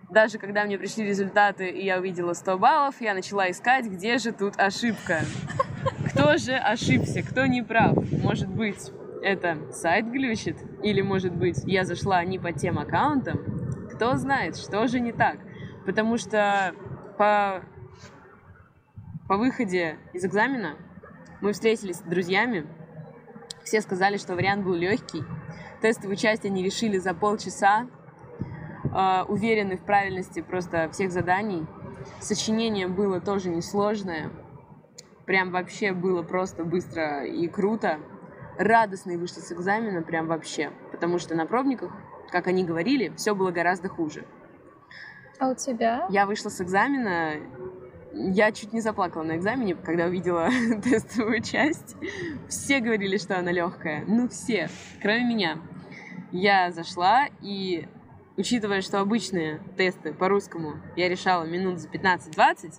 [0.10, 4.32] Даже когда мне пришли результаты, и я увидела 100 баллов, я начала искать, где же
[4.32, 5.20] тут ошибка.
[6.12, 7.98] Кто же ошибся, кто не прав?
[8.24, 10.58] Может быть, это сайт глючит?
[10.82, 13.40] Или, может быть, я зашла не по тем аккаунтам?
[13.94, 15.38] Кто знает, что же не так?
[15.86, 16.74] Потому что
[17.18, 17.64] по,
[19.28, 20.76] по выходе из экзамена
[21.42, 22.66] мы встретились с друзьями.
[23.64, 25.24] Все сказали, что вариант был легкий.
[25.82, 27.88] Тестовую часть они решили за полчаса.
[28.96, 31.66] Э, уверены в правильности просто всех заданий.
[32.22, 34.32] Сочинение было тоже несложное.
[35.26, 38.00] Прям вообще было просто быстро и круто.
[38.58, 40.72] Радостные вышли с экзамена, прям вообще.
[40.92, 41.92] Потому что на пробниках,
[42.32, 44.26] как они говорили, все было гораздо хуже.
[45.38, 46.08] А у тебя?
[46.10, 47.36] Я вышла с экзамена,
[48.18, 50.50] я чуть не заплакала на экзамене, когда увидела
[50.84, 51.96] тестовую часть.
[52.48, 54.04] Все говорили, что она легкая.
[54.08, 54.70] Ну, все,
[55.02, 55.60] кроме меня.
[56.32, 57.88] Я зашла и,
[58.36, 62.74] учитывая, что обычные тесты по русскому я решала минут за 15-20,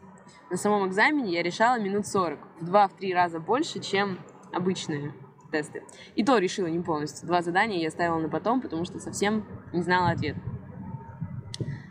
[0.51, 2.39] на самом экзамене я решала минут 40.
[2.61, 4.19] В 2-3 раза больше, чем
[4.53, 5.15] обычные
[5.51, 5.83] тесты.
[6.15, 7.27] И то решила не полностью.
[7.27, 10.37] Два задания я ставила на потом, потому что совсем не знала ответ.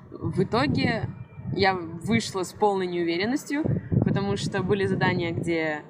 [0.10, 1.08] В итоге
[1.54, 3.64] я вышла с полной неуверенностью,
[4.04, 5.82] потому что были задания, где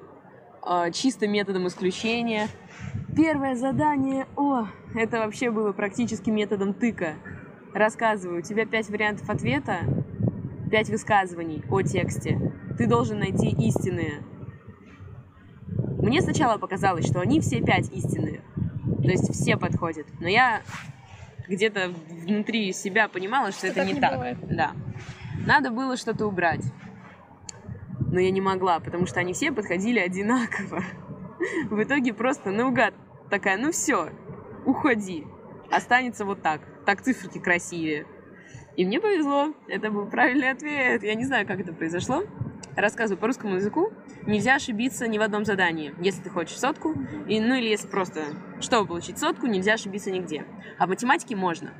[0.66, 2.48] э, чисто методом исключения.
[3.16, 7.14] Первое задание, о, это вообще было практически методом тыка.
[7.74, 9.78] Рассказываю, у тебя пять вариантов ответа,
[10.70, 12.52] пять высказываний о тексте.
[12.76, 14.22] Ты должен найти истинные.
[16.00, 18.40] Мне сначала показалось, что они все пять истинные.
[19.02, 20.06] То есть все подходят.
[20.20, 20.62] Но я
[21.48, 24.12] где-то внутри себя понимала, что, Что это не, не так.
[24.12, 24.38] бывает.
[24.48, 24.72] Да.
[25.46, 26.64] Надо было что-то убрать.
[28.10, 30.82] Но я не могла, потому что они все подходили одинаково.
[31.70, 32.94] В итоге просто наугад
[33.30, 34.10] такая, ну все,
[34.64, 35.26] уходи.
[35.70, 36.60] Останется вот так.
[36.86, 38.06] Так циферки красивее.
[38.76, 39.52] И мне повезло.
[39.66, 41.02] Это был правильный ответ.
[41.02, 42.22] Я не знаю, как это произошло.
[42.76, 43.92] Рассказываю по русскому языку.
[44.24, 45.94] Нельзя ошибиться ни в одном задании.
[46.00, 46.94] Если ты хочешь сотку,
[47.26, 48.22] и, ну или если просто,
[48.60, 50.44] чтобы получить сотку, нельзя ошибиться нигде.
[50.78, 51.72] А в математике можно.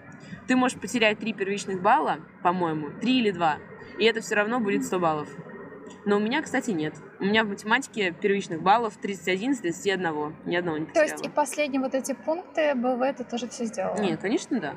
[0.48, 3.58] Ты можешь потерять три первичных балла, по-моему, три или два,
[3.98, 5.28] и это все равно будет 100 баллов.
[6.06, 6.94] Но у меня, кстати, нет.
[7.20, 10.34] У меня в математике первичных баллов 31 из 31.
[10.46, 11.10] Ни одного не То потеряла.
[11.10, 13.98] есть и последние вот эти пункты БВ ты тоже все сделала?
[13.98, 14.74] Нет, конечно, да.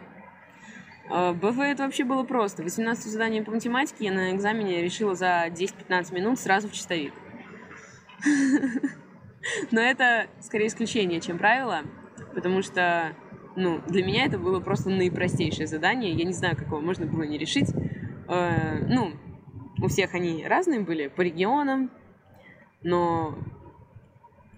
[1.10, 2.64] А, БВ это вообще было просто.
[2.64, 7.14] 18 задание по математике я на экзамене решила за 10-15 минут сразу в чистовик.
[9.72, 11.84] Но это скорее исключение, чем правило,
[12.34, 13.16] потому что
[13.56, 16.14] ну, для меня это было просто наипростейшее задание.
[16.14, 17.70] Я не знаю, как его можно было не решить.
[18.28, 19.14] Э, Ну,
[19.82, 21.92] у всех они разные были по регионам,
[22.84, 23.38] но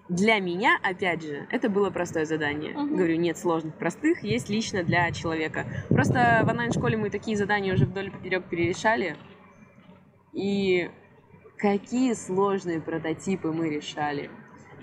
[0.10, 2.74] для меня, опять же, это было простое задание.
[2.74, 2.96] Мгм.
[2.96, 5.66] Говорю, нет сложных, простых, есть лично для человека.
[5.90, 9.16] Просто в онлайн-школе мы такие задания уже вдоль поперек перерешали.
[10.34, 10.90] И
[11.58, 14.30] какие сложные прототипы мы решали.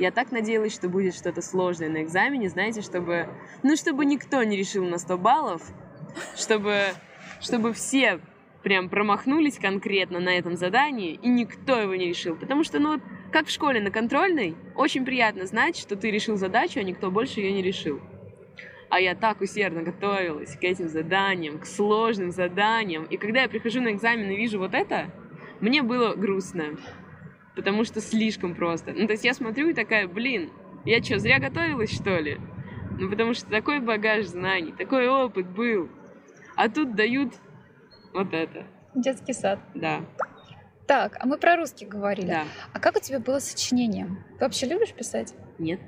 [0.01, 3.29] Я так надеялась, что будет что-то сложное на экзамене, знаете, чтобы...
[3.63, 5.61] Ну, чтобы никто не решил на 100 баллов,
[6.35, 6.85] чтобы,
[7.43, 8.19] чтобы все
[8.63, 12.35] прям промахнулись конкретно на этом задании, и никто его не решил.
[12.35, 16.39] Потому что, ну, вот, как в школе на контрольной, очень приятно знать, что ты решил
[16.39, 18.01] задачу, а никто больше ее не решил.
[18.89, 23.05] А я так усердно готовилась к этим заданиям, к сложным заданиям.
[23.05, 25.11] И когда я прихожу на экзамен и вижу вот это,
[25.61, 26.79] мне было грустно.
[27.55, 28.93] Потому что слишком просто.
[28.93, 30.51] Ну, то есть я смотрю и такая, блин,
[30.85, 32.39] я что, зря готовилась, что ли?
[32.99, 35.89] Ну, потому что такой багаж знаний, такой опыт был.
[36.57, 37.35] А тут дают
[38.13, 38.67] вот это.
[38.95, 39.59] Детский сад.
[39.75, 40.05] Да.
[40.87, 42.27] Так, а мы про русский говорили.
[42.27, 42.45] Да.
[42.73, 44.25] А как у тебя было с сочинением?
[44.39, 45.35] Ты вообще любишь писать?
[45.59, 45.81] Нет.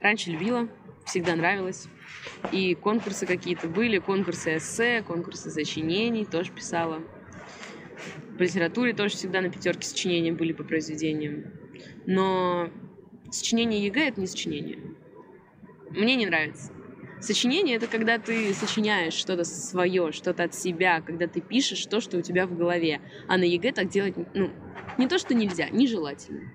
[0.00, 0.68] Раньше любила,
[1.04, 1.88] всегда нравилось.
[2.50, 7.02] И конкурсы какие-то были, конкурсы эссе, конкурсы сочинений тоже писала.
[8.36, 11.52] В литературе тоже всегда на пятерке сочинения были по произведениям.
[12.06, 12.70] Но
[13.30, 14.78] сочинение ЕГЭ— это не сочинение.
[15.90, 16.72] Мне не нравится.
[17.20, 22.18] Сочинение— это когда ты сочиняешь что-то свое, что-то от себя, когда ты пишешь то, что
[22.18, 23.00] у тебя в голове.
[23.26, 24.50] А на ЕГЭ так делать, ну,
[24.98, 26.52] не то, что нельзя, нежелательно.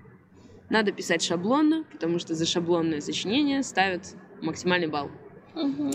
[0.70, 5.10] Надо писать шаблонно, потому что за шаблонное сочинение ставят максимальный балл.
[5.54, 5.90] Угу.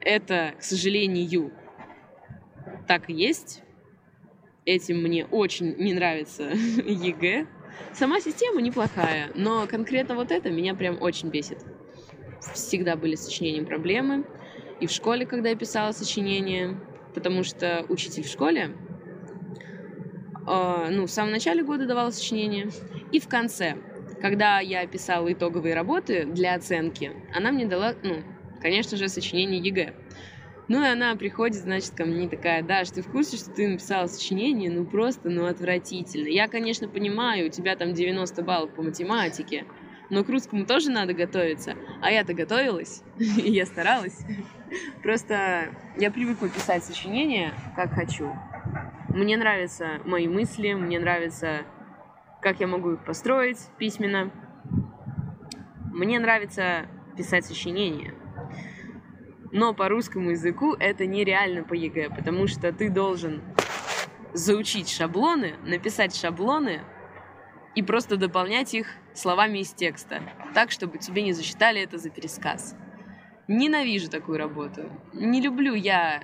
[0.00, 1.52] Это, к сожалению,
[2.86, 3.62] так и есть.
[4.66, 7.46] Этим мне очень не нравится ЕГЭ.
[7.92, 11.64] Сама система неплохая, но конкретно вот это меня прям очень бесит.
[12.52, 14.24] Всегда были с сочинением проблемы.
[14.80, 16.80] И в школе, когда я писала сочинение,
[17.14, 18.72] потому что учитель в школе,
[20.48, 22.68] э, ну, в самом начале года давала сочинение,
[23.12, 23.76] и в конце,
[24.20, 28.16] когда я писала итоговые работы для оценки, она мне дала, ну,
[28.60, 29.94] конечно же, сочинение ЕГЭ.
[30.68, 33.68] Ну и она приходит, значит, ко мне такая, да, что ты в курсе, что ты
[33.68, 36.26] написала сочинение, ну просто, ну отвратительно.
[36.26, 39.64] Я, конечно, понимаю, у тебя там 90 баллов по математике,
[40.10, 41.74] но к русскому тоже надо готовиться.
[42.02, 44.18] А я-то готовилась, и я старалась.
[45.02, 48.32] Просто я привыкла писать сочинения, как хочу.
[49.08, 51.62] Мне нравятся мои мысли, мне нравится,
[52.42, 54.32] как я могу их построить письменно.
[55.92, 58.14] Мне нравится писать сочинения.
[59.56, 63.40] Но по русскому языку это нереально по ЕГЭ, потому что ты должен
[64.34, 66.82] заучить шаблоны, написать шаблоны
[67.74, 70.20] и просто дополнять их словами из текста,
[70.52, 72.76] так, чтобы тебе не засчитали это за пересказ.
[73.48, 74.92] Ненавижу такую работу.
[75.14, 76.20] Не люблю я,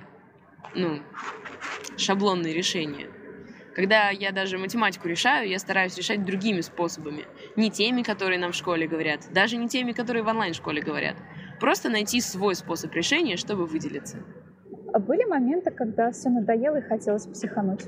[0.75, 0.99] ну,
[1.97, 3.07] шаблонные решения.
[3.75, 7.25] Когда я даже математику решаю, я стараюсь решать другими способами.
[7.55, 11.15] Не теми, которые нам в школе говорят, даже не теми, которые в онлайн-школе говорят.
[11.63, 14.17] Просто найти свой способ решения, чтобы выделиться.
[14.91, 17.85] А были моменты, когда все надоело и хотелось психануть?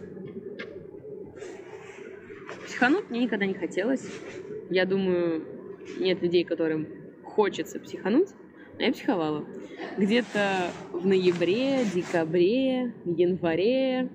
[2.67, 4.09] Психануть мне никогда не хотелось.
[4.69, 5.43] Я думаю,
[5.99, 6.87] нет людей, которым
[7.25, 8.29] хочется психануть,
[8.79, 9.43] а я психовала.
[9.97, 14.09] Где-то в ноябре, декабре, январе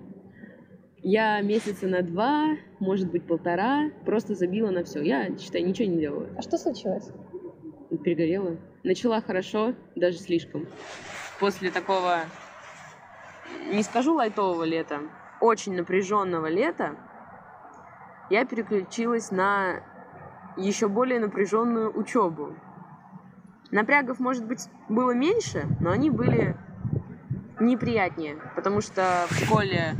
[1.02, 5.02] я месяца на два, может быть, полтора, просто забила на все.
[5.02, 6.30] Я, считай, ничего не делала.
[6.38, 7.10] А что случилось?
[8.02, 8.56] Перегорела.
[8.82, 10.66] Начала хорошо, даже слишком.
[11.38, 12.20] После такого,
[13.70, 15.00] не скажу лайтового лета,
[15.40, 16.96] очень напряженного лета,
[18.30, 19.82] я переключилась на
[20.56, 22.54] еще более напряженную учебу.
[23.70, 26.56] Напрягов, может быть, было меньше, но они были
[27.60, 29.94] неприятнее, потому что в школе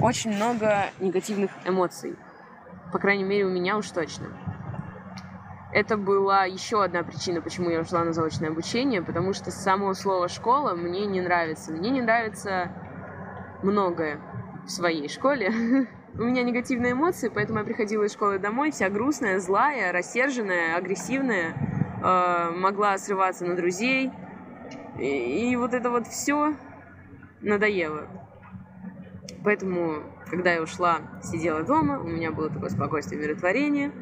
[0.00, 2.16] очень много негативных эмоций.
[2.92, 4.26] По крайней мере, у меня уж точно.
[5.70, 10.28] Это была еще одна причина, почему я ушла на заочное обучение, потому что само слово
[10.28, 11.72] «школа» мне не нравится.
[11.72, 12.72] Мне не нравится
[13.62, 14.18] многое
[14.64, 15.50] в своей школе.
[16.14, 21.54] У меня негативные эмоции, поэтому я приходила из школы домой вся грустная, злая, рассерженная, агрессивная,
[22.02, 24.10] э, могла срываться на друзей.
[24.98, 26.54] И, вот это вот все
[27.42, 28.08] надоело.
[29.44, 33.92] Поэтому, когда я ушла, сидела дома, у меня было такое спокойствие, умиротворение.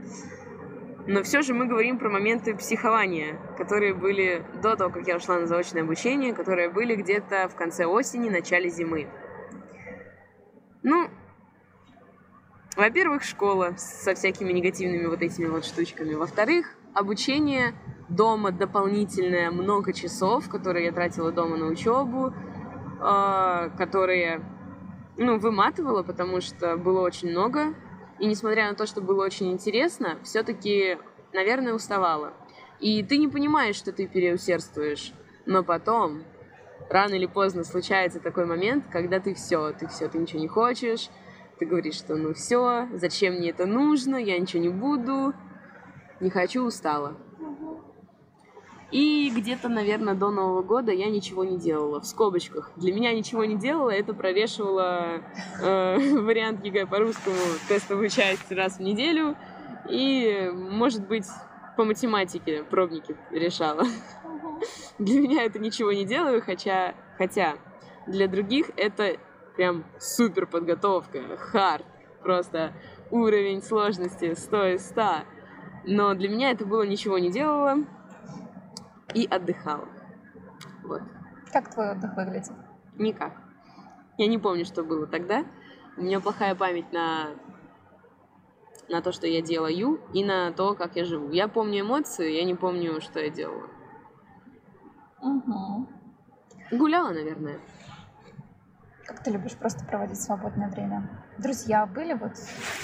[1.09, 5.39] Но все же мы говорим про моменты психования, которые были до того, как я ушла
[5.39, 9.09] на заочное обучение, которые были где-то в конце осени, начале зимы.
[10.83, 11.09] Ну,
[12.77, 16.15] во-первых, школа со всякими негативными вот этими вот штучками.
[16.15, 17.75] Во-вторых, обучение
[18.09, 24.41] дома дополнительное, много часов, которые я тратила дома на учебу, э, которые,
[25.17, 27.75] ну, выматывала, потому что было очень много
[28.19, 30.99] и несмотря на то, что было очень интересно, все-таки,
[31.33, 32.33] наверное, уставала.
[32.81, 35.13] И ты не понимаешь, что ты переусердствуешь.
[35.45, 36.25] Но потом,
[36.91, 41.09] рано или поздно, случается такой момент, когда ты все, ты все, ты ничего не хочешь,
[41.59, 45.33] ты говоришь, что ну все, зачем мне это нужно, я ничего не буду,
[46.21, 47.17] не хочу, устала.
[48.93, 52.01] И где-то, наверное, до Нового года я ничего не делала.
[52.01, 52.71] В скобочках.
[52.77, 55.23] Для меня ничего не делала, это прорешивала
[55.61, 57.37] э, вариант ЕГЭ по русскому
[57.69, 59.37] тестовую часть раз в неделю.
[59.89, 61.27] И, может быть,
[61.77, 63.85] по математике пробники решала.
[64.99, 67.57] Для меня это ничего не делаю, хотя, хотя
[68.07, 69.17] для других это
[69.57, 71.85] прям супер подготовка, hard,
[72.23, 72.73] просто
[73.11, 75.05] уровень сложности 100 из 100.
[75.89, 77.85] Но для меня это было ничего не делала,
[79.17, 79.89] и отдыхала.
[80.83, 81.01] Вот.
[81.51, 82.53] Как твой отдых выглядит?
[82.97, 83.33] Никак.
[84.19, 85.45] Я не помню, что было тогда.
[85.97, 87.31] У меня плохая память на,
[88.91, 91.31] на то, что я делаю, и на то, как я живу.
[91.31, 93.71] Я помню эмоции, я не помню, что я делала.
[95.23, 95.89] Угу.
[96.73, 97.59] Гуляла, наверное.
[99.07, 101.25] Как ты любишь просто проводить свободное время?
[101.39, 102.33] Друзья были вот,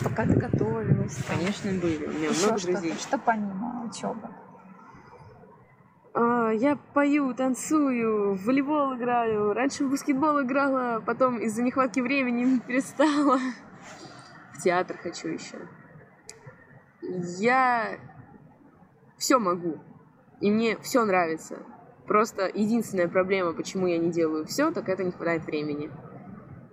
[0.02, 1.16] пока ты готовилась?
[1.16, 1.36] там?
[1.36, 2.06] Конечно, были.
[2.06, 2.94] У меня Ещё много друзей.
[2.94, 4.28] Что помимо учебы?
[6.14, 9.52] А, я пою, танцую, в волейбол играю.
[9.54, 13.38] Раньше в баскетбол играла, потом из-за нехватки времени перестала.
[14.54, 15.56] В театр хочу еще.
[17.00, 17.98] Я
[19.16, 19.78] все могу.
[20.40, 21.58] И мне все нравится.
[22.06, 25.90] Просто единственная проблема, почему я не делаю все, так это не хватает времени.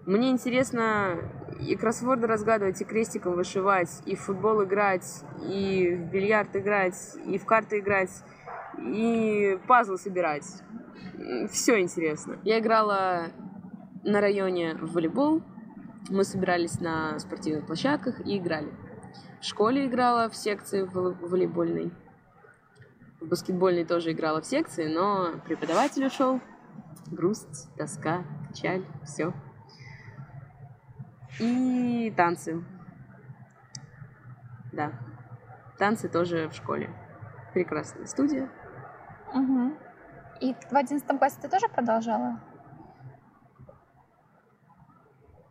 [0.05, 1.17] Мне интересно
[1.59, 7.37] и кроссворды разгадывать, и крестиком вышивать, и в футбол играть, и в бильярд играть, и
[7.37, 8.09] в карты играть,
[8.77, 10.45] и пазлы собирать.
[11.51, 12.37] Все интересно.
[12.43, 13.27] Я играла
[14.03, 15.41] на районе в волейбол.
[16.09, 18.71] Мы собирались на спортивных площадках и играли.
[19.41, 21.91] В школе играла в секции вол- волейбольной.
[23.19, 26.39] В баскетбольной тоже играла в секции, но преподаватель ушел.
[27.07, 29.33] Грусть, тоска, печаль, все.
[31.39, 32.63] И танцы.
[34.71, 34.93] Да.
[35.77, 36.89] Танцы тоже в школе.
[37.53, 38.49] Прекрасная студия.
[39.33, 39.73] Угу.
[40.41, 42.39] И в одиннадцатом классе ты тоже продолжала?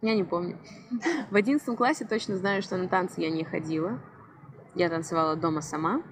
[0.01, 0.59] Я не помню.
[1.31, 3.99] В одиннадцатом классе точно знаю, что на танцы я не ходила.
[4.75, 6.03] Я танцевала дома сама.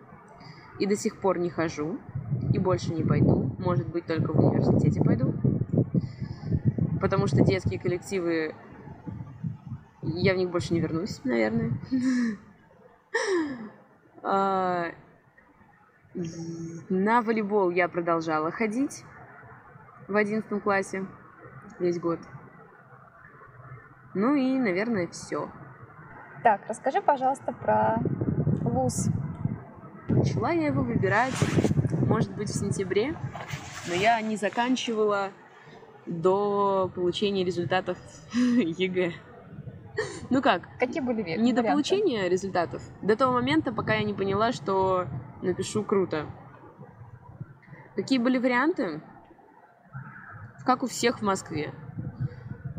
[0.78, 1.98] И до сих пор не хожу.
[2.52, 3.54] И больше не пойду.
[3.58, 5.34] Может быть, только в университете пойду.
[7.00, 8.54] Потому что детские коллективы...
[10.02, 11.72] Я в них больше не вернусь, наверное.
[16.88, 19.04] На волейбол я продолжала ходить
[20.08, 21.04] в одиннадцатом классе
[21.78, 22.18] весь год.
[24.14, 25.50] Ну и, наверное, все.
[26.42, 27.96] Так, расскажи, пожалуйста, про
[28.62, 29.08] вуз.
[30.08, 31.34] Начала я его выбирать,
[32.06, 33.14] может быть, в сентябре,
[33.88, 35.30] но я не заканчивала
[36.06, 37.98] до получения результатов
[38.34, 39.12] ЕГЭ.
[40.30, 41.72] Ну как, Какие были ве- не до варианты?
[41.72, 45.06] получения результатов, до того момента, пока я не поняла, что
[45.42, 46.26] напишу круто.
[47.94, 49.00] Какие были варианты?
[50.64, 51.72] Как у всех в Москве.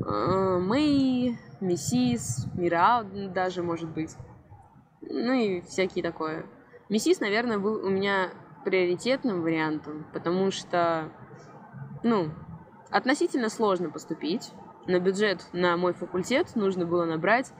[0.05, 3.03] Э, Мэй, Миссис, Мира
[3.33, 4.15] даже, может быть.
[5.01, 6.45] Ну и всякие такое.
[6.89, 8.29] Миссис, наверное, был у меня
[8.63, 11.09] приоритетным вариантом, потому что,
[12.03, 12.31] ну,
[12.89, 14.51] относительно сложно поступить.
[14.87, 17.51] На бюджет на мой факультет нужно было набрать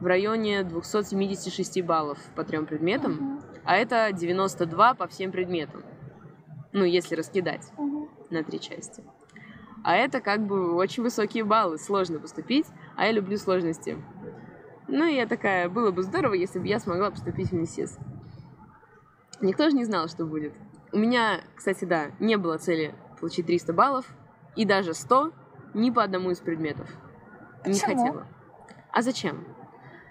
[0.00, 5.82] в районе 276 баллов по трем предметам, а это 92 по всем предметам.
[6.72, 8.08] Ну, если раскидать мгм.
[8.30, 9.04] на три части.
[9.84, 12.64] А это как бы очень высокие баллы, сложно поступить,
[12.96, 14.02] а я люблю сложности.
[14.86, 17.98] Ну, и я такая, было бы здорово, если бы я смогла поступить в МИСИС.
[19.42, 20.54] Никто же не знал, что будет.
[20.90, 24.06] У меня, кстати, да, не было цели получить 300 баллов,
[24.56, 25.34] и даже 100
[25.74, 26.88] ни по одному из предметов.
[27.66, 27.98] Не Почему?
[27.98, 28.26] хотела.
[28.92, 29.44] А зачем?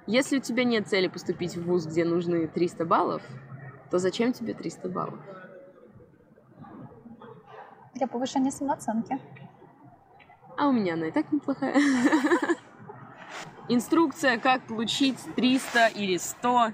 [0.05, 3.24] Если у тебя нет цели поступить в вуз, где нужны 300 баллов,
[3.90, 5.20] то зачем тебе 300 баллов?
[7.94, 9.20] Для повышения самооценки.
[10.58, 11.76] А у меня она и так неплохая.
[13.70, 16.72] Инструкция, как получить 300 или 100.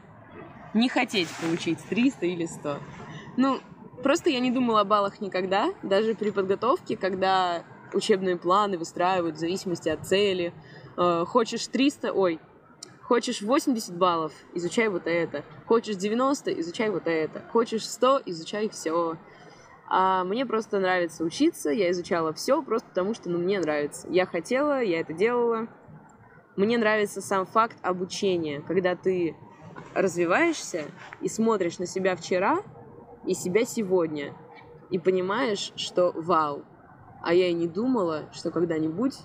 [0.74, 2.78] Не хотеть получить 300 или 100.
[3.38, 3.60] Ну,
[4.04, 5.74] просто я не думала о баллах никогда.
[5.82, 10.54] Даже при подготовке, когда учебные планы выстраивают в зависимости от цели.
[10.98, 12.40] Э, Хочешь 300, ой,
[13.04, 15.44] хочешь 80 баллов, изучай вот это.
[15.68, 17.44] Хочешь 90, изучай вот это.
[17.52, 19.18] Хочешь 100, изучай все.
[19.88, 24.08] А мне просто нравится учиться, я изучала все просто потому, что ну, мне нравится.
[24.10, 25.68] Я хотела, я это делала.
[26.56, 29.36] Мне нравится сам факт обучения, когда ты
[29.94, 30.86] развиваешься
[31.22, 32.60] и смотришь на себя вчера
[33.26, 34.34] и себя сегодня,
[34.90, 36.64] и понимаешь, что вау,
[37.22, 39.16] а я и не думала, что когда-нибудь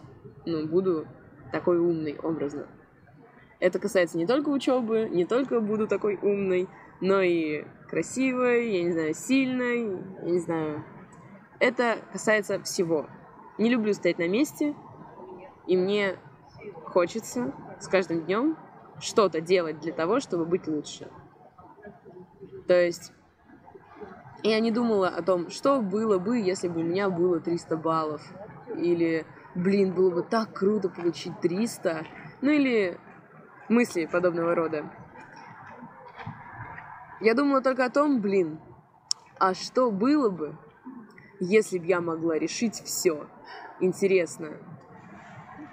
[0.47, 1.07] ну, буду
[1.53, 2.67] такой умный, образно.
[3.61, 6.69] Это касается не только учебы, не только буду такой умной,
[7.01, 10.85] но и красивой, я не знаю, сильной, я не знаю.
[11.59, 13.07] Это касается всего.
[13.59, 14.77] Не люблю стоять на месте,
[15.67, 16.17] и мне
[16.85, 18.57] хочется с каждым днем
[19.01, 21.09] что-то делать для того, чтобы быть лучше.
[22.69, 23.13] То есть
[24.43, 28.23] я не думала о том, что было бы, если бы у меня было 300 баллов.
[28.77, 32.07] Или, блин, было бы так круто получить 300.
[32.41, 32.99] Ну или
[33.69, 34.91] мысли подобного рода.
[37.21, 38.61] Я думала только о том, блин,
[39.39, 40.57] а что было бы,
[41.41, 43.27] если бы я могла решить все.
[43.81, 44.59] Интересно,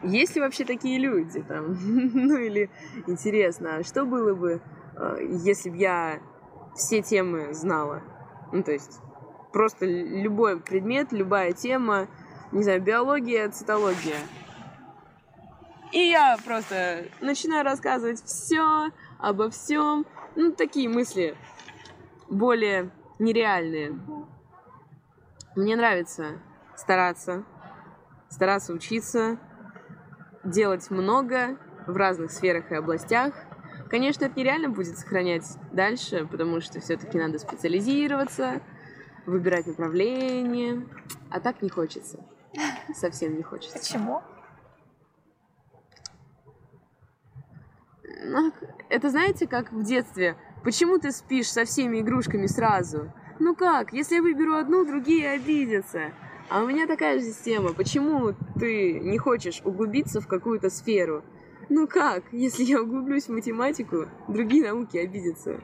[0.04, 1.76] есть ли вообще такие люди там?
[2.14, 2.70] ну или
[3.08, 4.62] интересно, а что было бы,
[4.96, 6.20] э, если бы я
[6.76, 8.04] все темы знала?
[8.52, 9.00] Ну то есть
[9.52, 12.08] просто любой предмет, любая тема,
[12.52, 14.18] не знаю, биология, цитология.
[15.96, 20.06] И я просто начинаю рассказывать все обо всем.
[20.36, 21.38] Ну, такие мысли
[22.30, 23.98] более нереальные.
[25.56, 26.42] Мне нравится
[26.76, 27.46] стараться,
[28.28, 29.40] стараться учиться,
[30.44, 33.34] делать много в разных сферах и областях.
[33.90, 38.60] Конечно, это нереально будет сохранять дальше, потому что все-таки надо специализироваться,
[39.26, 40.86] выбирать направление.
[41.30, 42.20] А так не хочется.
[42.94, 43.80] Совсем не хочется.
[43.80, 44.22] Почему?
[48.90, 50.36] Это знаете, как в детстве.
[50.64, 53.12] Почему ты спишь со всеми игрушками сразу?
[53.40, 56.12] Ну как, если я выберу одну, другие обидятся.
[56.50, 57.74] А у меня такая же система.
[57.74, 61.24] Почему ты не хочешь углубиться в какую-то сферу?
[61.70, 65.60] Ну как, если я углублюсь в математику, другие науки обидятся.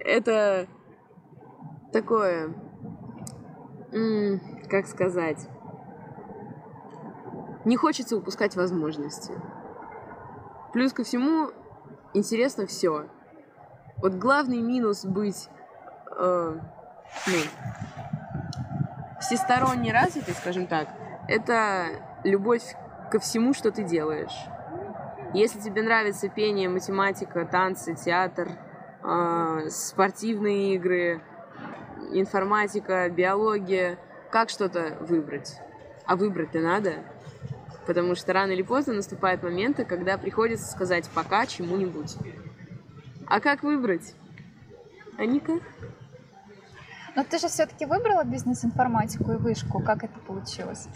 [0.00, 0.66] Это
[1.92, 2.52] такое,
[4.68, 5.48] как сказать,
[7.64, 9.32] не хочется упускать возможности.
[10.74, 11.52] Плюс ко всему,
[12.14, 13.06] интересно все.
[13.98, 15.48] Вот главный минус быть
[16.10, 16.58] э,
[17.28, 17.36] ну,
[19.20, 20.88] всесторонне развитой, скажем так,
[21.28, 21.86] это
[22.24, 22.74] любовь
[23.12, 24.34] ко всему, что ты делаешь.
[25.32, 28.48] Если тебе нравится пение, математика, танцы, театр,
[29.04, 31.22] э, спортивные игры,
[32.10, 33.96] информатика, биология,
[34.32, 35.54] как что-то выбрать?
[36.04, 36.94] А выбрать-то надо.
[37.86, 42.16] Потому что рано или поздно наступают моменты, когда приходится сказать пока чему-нибудь.
[43.26, 44.14] А как выбрать?
[45.18, 45.62] А никак.
[47.14, 49.80] Но ты же все-таки выбрала бизнес-информатику и вышку.
[49.80, 50.88] Как это получилось?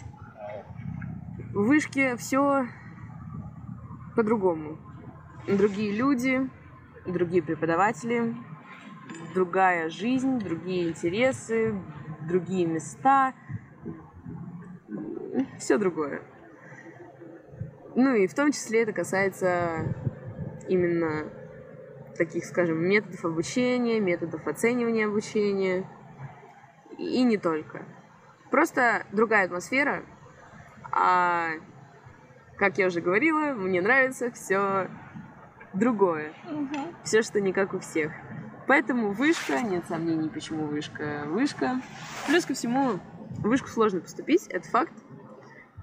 [1.53, 2.67] В вышке все
[4.15, 4.77] по-другому.
[5.47, 6.49] Другие люди,
[7.05, 8.35] другие преподаватели,
[9.33, 11.73] другая жизнь, другие интересы,
[12.27, 13.33] другие места.
[15.57, 16.21] Все другое.
[18.01, 19.93] Ну и в том числе это касается
[20.69, 21.29] именно
[22.17, 25.85] таких, скажем, методов обучения, методов оценивания обучения.
[26.97, 27.83] И не только.
[28.51, 30.05] Просто другая атмосфера.
[30.93, 31.49] А
[32.55, 34.87] как я уже говорила, мне нравится все
[35.73, 36.31] другое.
[36.49, 36.79] Угу.
[37.03, 38.13] Все, что не как у всех.
[38.65, 41.81] Поэтому вышка, нет сомнений, почему вышка, вышка.
[42.27, 44.93] Плюс ко всему, в вышку сложно поступить, это факт.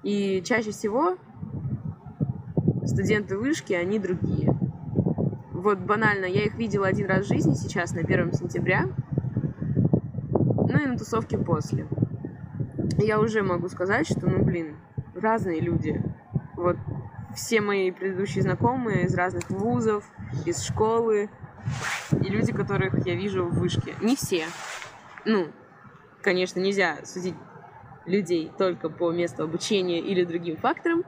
[0.01, 1.19] И чаще всего
[2.87, 4.57] студенты вышки, они другие.
[5.51, 8.85] Вот банально, я их видела один раз в жизни сейчас, на 1 сентября,
[10.31, 11.87] ну и на тусовке после.
[12.97, 14.77] Я уже могу сказать, что, ну, блин,
[15.13, 16.01] разные люди.
[16.55, 16.77] Вот
[17.35, 20.03] все мои предыдущие знакомые из разных вузов,
[20.45, 21.29] из школы,
[22.11, 23.93] и люди, которых я вижу в вышке.
[24.01, 24.45] Не все.
[25.25, 25.47] Ну,
[26.21, 27.35] конечно, нельзя судить
[28.05, 31.03] людей только по месту обучения или другим факторам,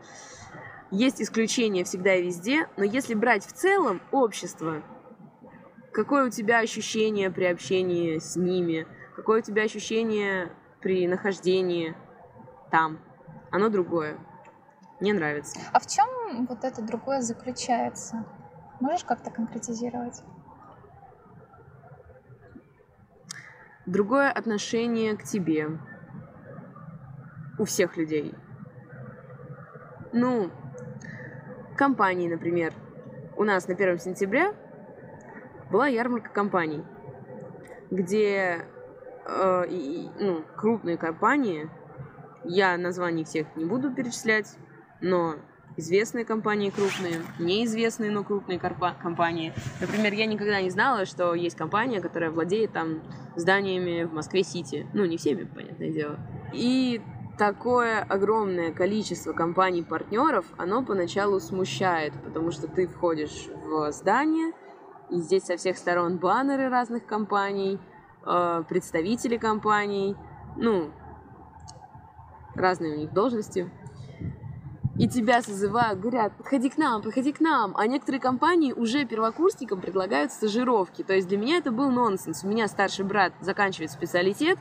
[0.92, 4.82] есть исключения всегда и везде, но если брать в целом общество,
[5.94, 11.96] какое у тебя ощущение при общении с ними, какое у тебя ощущение при нахождении
[12.72, 13.00] там,
[13.52, 14.18] оно другое.
[15.00, 15.60] Мне нравится.
[15.72, 18.26] А в чем вот это другое заключается?
[18.80, 20.24] Можешь как-то конкретизировать?
[23.86, 25.80] Другое отношение к тебе
[27.58, 28.36] у всех людей.
[30.12, 30.52] Ну,
[31.80, 32.74] компании, например.
[33.38, 34.54] У нас на 1 сентября
[35.72, 36.84] была ярмарка компаний,
[37.90, 38.66] где
[39.26, 41.70] э, и, ну, крупные компании,
[42.44, 44.58] я названий всех не буду перечислять,
[45.00, 45.36] но
[45.78, 49.54] известные компании крупные, неизвестные, но крупные компании.
[49.80, 53.02] Например, я никогда не знала, что есть компания, которая владеет там
[53.38, 54.86] зданиями в Москве-Сити.
[54.94, 56.20] Ну, не всеми, понятное дело.
[56.52, 57.02] И
[57.40, 64.52] такое огромное количество компаний-партнеров, оно поначалу смущает, потому что ты входишь в здание,
[65.10, 67.80] и здесь со всех сторон баннеры разных компаний,
[68.26, 70.18] э, представители компаний,
[70.58, 70.92] ну,
[72.56, 73.72] разные у них должности.
[74.98, 77.74] И тебя созывают, говорят, подходи к нам, подходи к нам.
[77.78, 81.04] А некоторые компании уже первокурсникам предлагают стажировки.
[81.04, 82.44] То есть для меня это был нонсенс.
[82.44, 84.60] У меня старший брат заканчивает специалитет,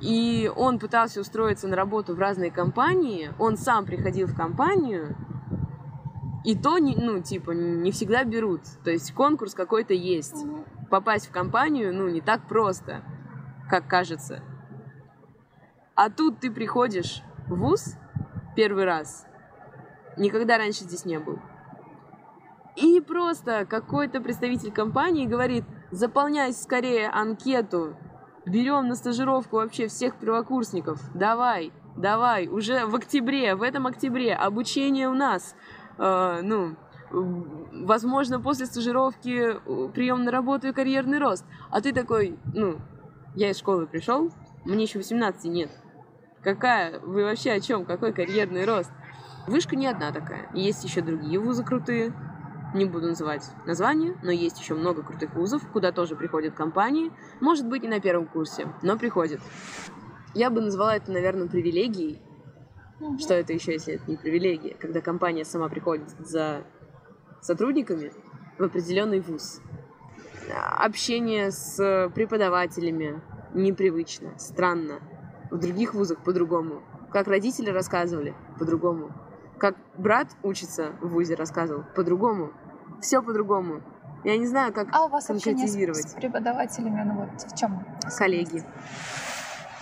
[0.00, 3.32] и он пытался устроиться на работу в разные компании.
[3.38, 5.16] Он сам приходил в компанию,
[6.44, 8.62] и то, ну, типа, не всегда берут.
[8.84, 10.46] То есть конкурс какой-то есть.
[10.90, 13.02] Попасть в компанию, ну, не так просто,
[13.68, 14.42] как кажется.
[15.94, 17.96] А тут ты приходишь в ВУЗ
[18.54, 19.26] первый раз,
[20.16, 21.38] никогда раньше здесь не был.
[22.76, 27.96] И просто какой-то представитель компании говорит, заполняй скорее анкету,
[28.48, 35.08] берем на стажировку вообще всех первокурсников, давай, давай, уже в октябре, в этом октябре обучение
[35.08, 35.54] у нас,
[35.98, 36.76] э, ну,
[37.10, 41.44] возможно, после стажировки э, прием на работу и карьерный рост.
[41.70, 42.78] А ты такой, ну,
[43.34, 44.30] я из школы пришел,
[44.64, 45.70] мне еще 18 нет.
[46.42, 46.98] Какая?
[47.00, 47.84] Вы вообще о чем?
[47.84, 48.90] Какой карьерный рост?
[49.46, 50.48] Вышка не одна такая.
[50.54, 52.12] Есть еще другие вузы крутые.
[52.74, 57.10] Не буду называть название, но есть еще много крутых вузов, куда тоже приходят компании.
[57.40, 59.40] Может быть, не на первом курсе, но приходят.
[60.34, 62.20] Я бы назвала это, наверное, привилегией.
[63.00, 63.18] Угу.
[63.18, 64.74] Что это еще, если это не привилегия?
[64.74, 66.64] Когда компания сама приходит за
[67.40, 68.12] сотрудниками
[68.58, 69.60] в определенный вуз.
[70.78, 73.22] Общение с преподавателями
[73.54, 75.00] непривычно, странно.
[75.50, 76.82] В других вузах по-другому.
[77.12, 79.12] Как родители рассказывали, по-другому.
[79.58, 82.52] Как брат учится в ВУЗе, рассказывал, по-другому.
[83.00, 83.82] Все по-другому.
[84.24, 87.84] Я не знаю, как А у вас общение с, с преподавателями, ну вот в чем?
[88.16, 88.64] Коллеги.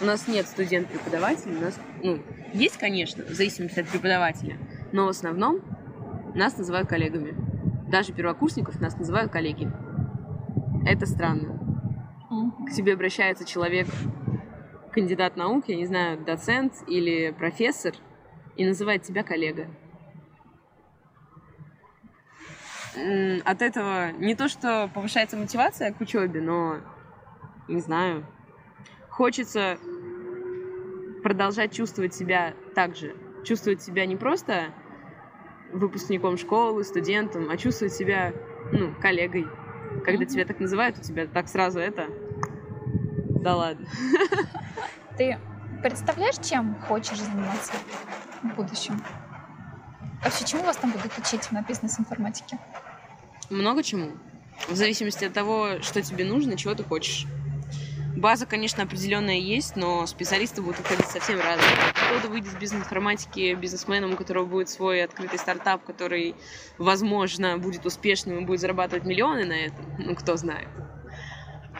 [0.01, 2.19] У нас нет студент-преподавателей, у нас, ну,
[2.53, 4.59] есть, конечно, в зависимости от преподавателя,
[4.93, 5.61] но в основном
[6.35, 7.35] нас называют коллегами.
[7.89, 9.73] Даже первокурсников нас называют коллеги.
[10.87, 11.59] Это странно.
[12.67, 13.87] К тебе обращается человек,
[14.93, 17.95] кандидат наук, я не знаю, доцент или профессор,
[18.57, 19.69] и называет тебя коллега.
[23.45, 26.79] От этого не то, что повышается мотивация к учебе, но,
[27.69, 28.27] не знаю,
[29.11, 29.79] хочется
[31.23, 33.15] продолжать чувствовать себя так же.
[33.45, 34.73] Чувствовать себя не просто
[35.73, 38.33] выпускником школы, студентом, а чувствовать себя,
[38.73, 39.47] ну, коллегой.
[40.05, 42.07] Когда тебя так называют, у тебя так сразу это...
[43.41, 43.87] Да ладно.
[45.19, 45.39] Ты
[45.83, 47.73] представляешь, чем хочешь заниматься
[48.43, 49.03] в будущем?
[50.23, 52.59] Вообще, чему вас там будут учить на бизнес-информатике?
[53.51, 54.13] Много чему.
[54.69, 57.27] В зависимости от того, что тебе нужно, чего ты хочешь.
[58.17, 61.77] База, конечно, определенная есть, но специалисты будут уходить совсем разные.
[62.09, 66.35] Кто-то выйдет с бизнес-информатики бизнесменом, у которого будет свой открытый стартап, который,
[66.79, 69.85] возможно, будет успешным и будет зарабатывать миллионы на этом.
[69.99, 70.69] Ну, кто знает.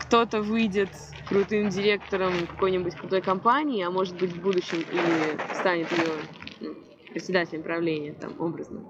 [0.01, 0.91] Кто-то выйдет
[1.29, 6.13] крутым директором какой-нибудь крутой компании, а может быть в будущем и станет ее
[6.61, 6.75] ну,
[7.11, 8.85] председателем правления, там, образно.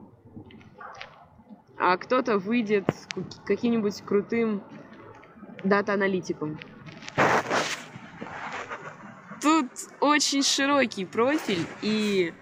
[1.78, 2.84] А кто-то выйдет
[3.44, 4.62] каким-нибудь крутым
[5.64, 6.58] дата-аналитиком,
[9.46, 12.32] Тут очень широкий профиль, и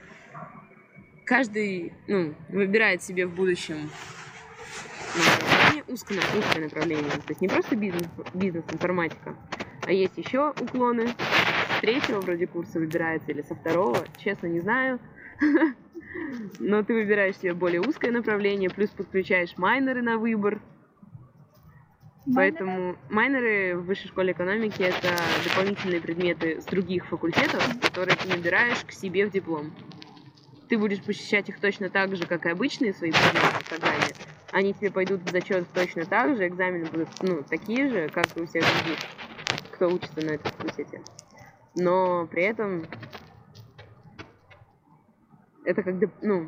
[1.27, 3.91] каждый ну, выбирает себе в будущем
[5.89, 7.11] направление, узкое, узкое направление.
[7.11, 9.35] То есть не просто бизнес, бизнес-информатика,
[9.87, 11.09] а есть еще уклоны.
[11.09, 14.99] С третьего вроде курса выбирается или со второго, честно не знаю.
[16.59, 20.61] Но ты выбираешь себе более узкое направление, плюс подключаешь майнеры на выбор,
[22.35, 25.15] Поэтому майнеры в высшей школе экономики это
[25.45, 29.75] дополнительные предметы с других факультетов, которые ты набираешь к себе в диплом.
[30.69, 34.05] Ты будешь посещать их точно так же, как и обычные свои предметы в программе.
[34.53, 38.41] Они тебе пойдут в зачет точно так же, экзамены будут ну, такие же, как и
[38.41, 38.99] у всех других,
[39.73, 41.03] кто учится на этом факультете.
[41.75, 42.87] Но при этом
[45.65, 46.47] это как бы, ну,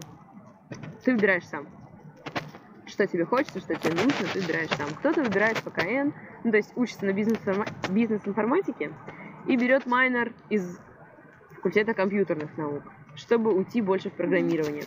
[1.05, 1.67] ты выбираешь сам
[2.87, 4.89] что тебе хочется, что тебе нужно, ты выбираешь сам.
[4.99, 6.13] Кто-то выбирает ФКН,
[6.45, 8.93] ну, то есть учится на бизнес-информатике
[9.47, 10.79] и берет майнер из
[11.57, 12.85] факультета компьютерных наук,
[13.17, 14.85] чтобы уйти больше в программирование.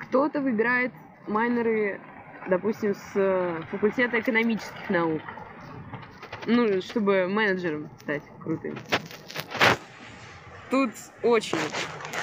[0.00, 0.92] Кто-то выбирает
[1.26, 2.00] майнеры,
[2.48, 5.22] допустим, с факультета экономических наук,
[6.46, 8.76] ну, чтобы менеджером стать крутым.
[10.70, 10.90] Тут
[11.22, 11.58] очень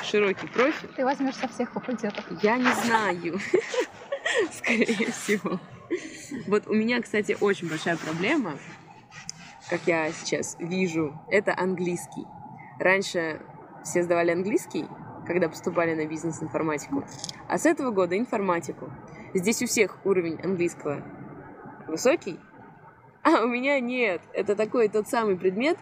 [0.04, 0.90] широкий профиль.
[0.96, 2.26] Ты возьмешь со всех факультетов.
[2.42, 3.40] Я не знаю.
[4.52, 5.60] скорее всего.
[6.48, 8.58] Вот у меня, кстати, очень большая проблема,
[9.70, 12.26] как я сейчас вижу, это английский.
[12.80, 13.42] Раньше
[13.84, 14.86] все сдавали английский,
[15.26, 17.04] когда поступали на бизнес-информатику,
[17.48, 18.92] а с этого года информатику.
[19.34, 21.04] Здесь у всех уровень английского
[21.88, 22.40] высокий,
[23.24, 24.22] а у меня нет.
[24.34, 25.78] Это такой тот самый предмет,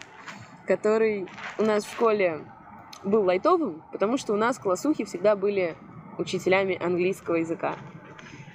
[0.66, 1.28] который
[1.58, 2.40] у нас в школе
[3.02, 5.74] был лайтовым, потому что у нас классухи всегда были
[6.18, 7.76] учителями английского языка.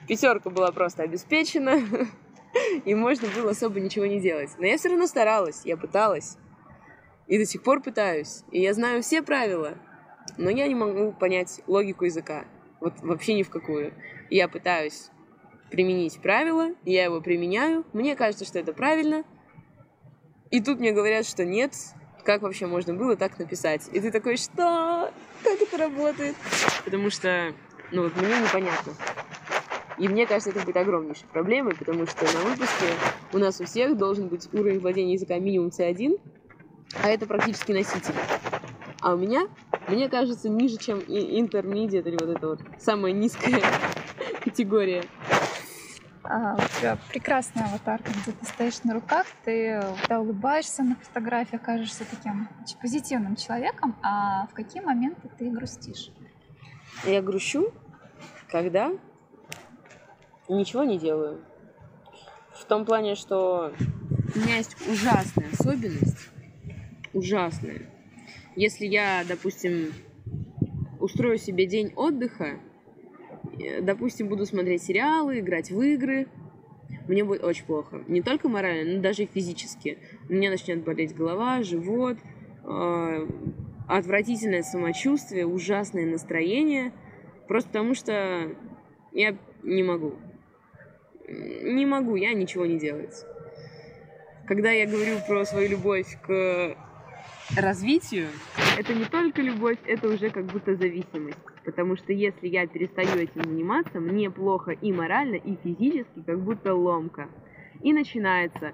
[0.07, 1.81] Пятерка была просто обеспечена,
[2.85, 4.51] и можно было особо ничего не делать.
[4.59, 6.37] Но я все равно старалась, я пыталась.
[7.27, 8.43] И до сих пор пытаюсь.
[8.51, 9.77] И я знаю все правила,
[10.37, 12.45] но я не могу понять логику языка.
[12.79, 13.93] Вот вообще ни в какую.
[14.29, 15.09] Я пытаюсь
[15.71, 19.23] применить правило, я его применяю, мне кажется, что это правильно.
[20.51, 21.73] И тут мне говорят, что нет,
[22.23, 23.89] как вообще можно было так написать?
[23.91, 25.11] И ты такой, что?
[25.43, 26.35] Как это работает?
[26.83, 27.53] Потому что,
[27.91, 28.93] ну, вот мне непонятно.
[29.97, 32.85] И мне кажется, это будет огромнейшей проблемой, потому что на выпуске
[33.31, 36.19] у нас у всех должен быть уровень владения языка минимум C1,
[37.01, 38.15] а это практически носитель.
[39.01, 39.47] А у меня,
[39.87, 43.61] мне кажется, ниже, чем интермедиат, или вот это вот самая низкая
[44.43, 45.03] категория.
[46.23, 51.61] А, у тебя прекрасная аватарка, где ты стоишь на руках, ты когда улыбаешься на фотографиях,
[51.61, 56.09] кажешься таким очень позитивным человеком, а в какие моменты ты грустишь?
[57.03, 57.71] Я грущу,
[58.49, 58.91] когда
[60.49, 61.41] ничего не делаю.
[62.53, 63.73] В том плане, что
[64.33, 66.29] у меня есть ужасная особенность,
[67.15, 67.81] ужасная.
[68.55, 69.93] Если я, допустим,
[70.99, 72.59] устрою себе день отдыха,
[73.59, 76.27] Э, допустим, буду смотреть сериалы, играть в игры,
[77.07, 78.03] мне будет очень плохо.
[78.07, 79.97] Не только морально, но даже и физически.
[80.29, 82.17] У меня начнет болеть голова, живот,
[82.63, 83.27] э,
[83.87, 86.91] отвратительное самочувствие, ужасное настроение.
[87.47, 88.51] Просто потому что
[89.11, 90.15] я не могу.
[91.27, 93.23] Не могу я ничего не делать.
[94.47, 96.75] Когда я говорю про свою любовь к
[97.55, 98.27] развитию,
[98.77, 101.37] это не только любовь, это уже как будто зависимость.
[101.63, 106.73] Потому что если я перестаю этим заниматься, мне плохо и морально, и физически, как будто
[106.73, 107.29] ломка.
[107.81, 108.73] И начинается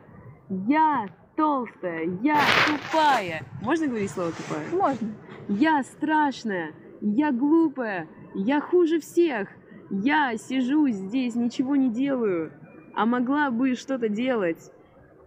[0.50, 3.44] «Я толстая, я тупая».
[3.62, 4.70] Можно говорить слово «тупая»?
[4.72, 5.16] Можно.
[5.48, 9.50] «Я страшная, я глупая, я хуже всех,
[9.90, 12.54] я сижу здесь, ничего не делаю,
[12.94, 14.72] а могла бы что-то делать».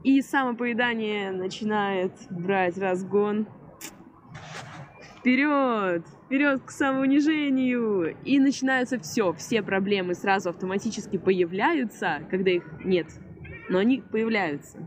[0.05, 3.46] И самопоедание начинает брать разгон.
[5.18, 6.05] Вперед!
[6.26, 8.14] Вперед к самоунижению!
[8.22, 9.32] И начинается все.
[9.32, 13.07] Все проблемы сразу автоматически появляются, когда их нет.
[13.70, 14.86] Но они появляются.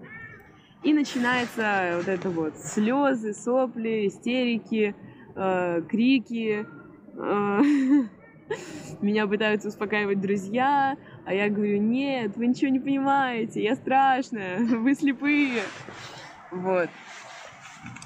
[0.83, 4.95] И начинается вот это вот слезы, сопли, истерики,
[5.35, 6.67] э, крики.
[7.17, 7.61] Э,
[9.01, 10.95] меня пытаются успокаивать друзья,
[11.27, 15.61] а я говорю, нет, вы ничего не понимаете, я страшная, вы слепые.
[16.51, 16.89] Вот.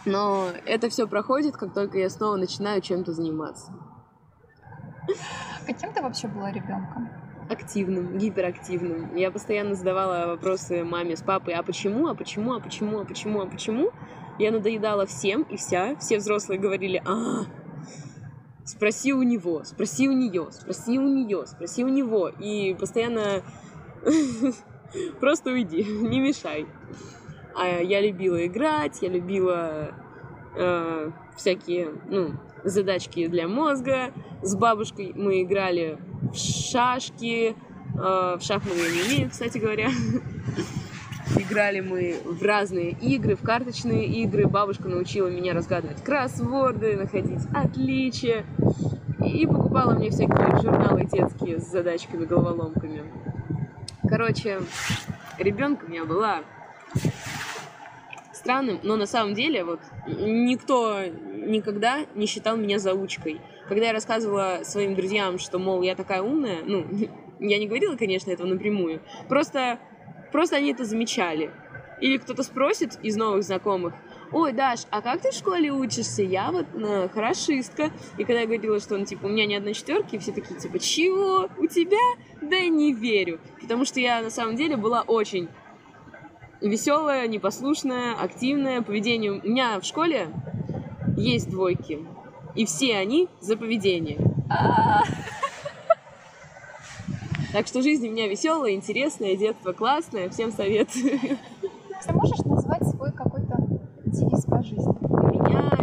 [0.06, 3.72] Но это все проходит, как только я снова начинаю чем-то заниматься.
[5.68, 7.10] Каким ты вообще была ребенком?
[7.48, 9.16] Активным, гиперактивным.
[9.16, 13.42] Я постоянно задавала вопросы маме с папой, а почему, а почему, а почему, а почему,
[13.42, 13.92] а почему.
[14.40, 15.96] Я надоедала всем и вся.
[15.98, 17.46] Все взрослые говорили, а,
[18.72, 22.30] спроси у него, спроси у нее, спроси у нее, спроси у него.
[22.30, 23.44] И постоянно
[25.20, 26.66] просто уйди, не мешай.
[27.54, 29.94] А я любила играть, я любила
[30.56, 34.14] э, всякие, ну, задачки для мозга.
[34.42, 37.58] С бабушкой мы играли в шашки, э,
[37.96, 39.90] в шахматы не умею, кстати говоря.
[41.38, 44.48] Играли мы в разные игры, в карточные игры.
[44.48, 48.46] Бабушка научила меня разгадывать кроссворды, находить отличия.
[49.24, 53.04] И покупала мне всякие журналы детские с задачками, головоломками.
[54.08, 54.62] Короче,
[55.38, 56.42] ребенком я была
[58.34, 61.04] странным, но на самом деле вот никто
[61.46, 63.40] никогда не считал меня заучкой.
[63.68, 66.86] Когда я рассказывала своим друзьям, что, мол, я такая умная, ну,
[67.40, 69.80] я не говорила, конечно, этого напрямую, просто,
[70.32, 71.52] просто они это замечали.
[72.00, 73.94] Или кто-то спросит из новых знакомых,
[74.32, 76.24] ой, Даш, а как ты в школе учишься?
[76.24, 77.92] Я вот ну, хорошистка.
[78.18, 80.80] И когда я говорила, что, ну, типа, у меня ни одной четверки, все такие, типа,
[80.80, 81.48] чего?
[81.58, 81.98] У тебя?
[82.42, 83.40] Да не верю.
[83.62, 85.48] Потому что я, на самом деле, была очень
[86.60, 88.82] веселая, непослушная, активная.
[88.82, 90.30] Поведение у меня в школе
[91.18, 92.06] есть двойки.
[92.56, 94.18] И все они за поведение.
[97.52, 100.30] Так что жизнь у меня веселая, интересная, детство классное.
[100.30, 101.20] Всем советую.
[102.06, 103.58] Ты можешь назвать свой какой-то
[104.06, 104.98] девиз по жизни?
[105.02, 105.78] У меня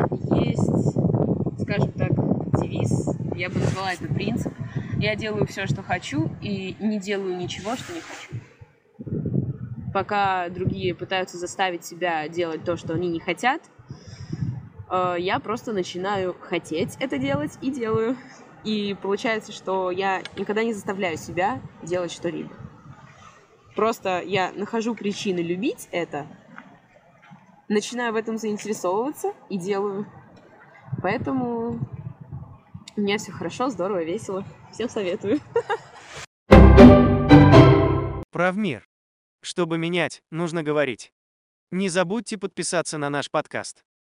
[0.45, 2.11] есть, скажем так,
[2.61, 3.16] девиз.
[3.37, 4.53] Я бы назвала это принцип.
[4.99, 8.43] Я делаю все, что хочу, и не делаю ничего, что не хочу
[9.93, 13.62] пока другие пытаются заставить себя делать то, что они не хотят,
[14.91, 18.16] э, я просто начинаю хотеть это делать и делаю.
[18.65, 22.51] И получается, что я никогда не заставляю себя делать что-либо.
[23.75, 26.27] Просто я нахожу причины любить это,
[27.69, 30.07] начинаю в этом заинтересовываться и делаю.
[31.03, 31.79] Поэтому
[32.97, 34.45] у меня все хорошо, здорово, весело.
[34.73, 35.41] Всем советую.
[38.33, 38.89] Правмир.
[39.41, 41.13] Чтобы менять, нужно говорить.
[41.71, 43.85] Не забудьте подписаться на наш подкаст.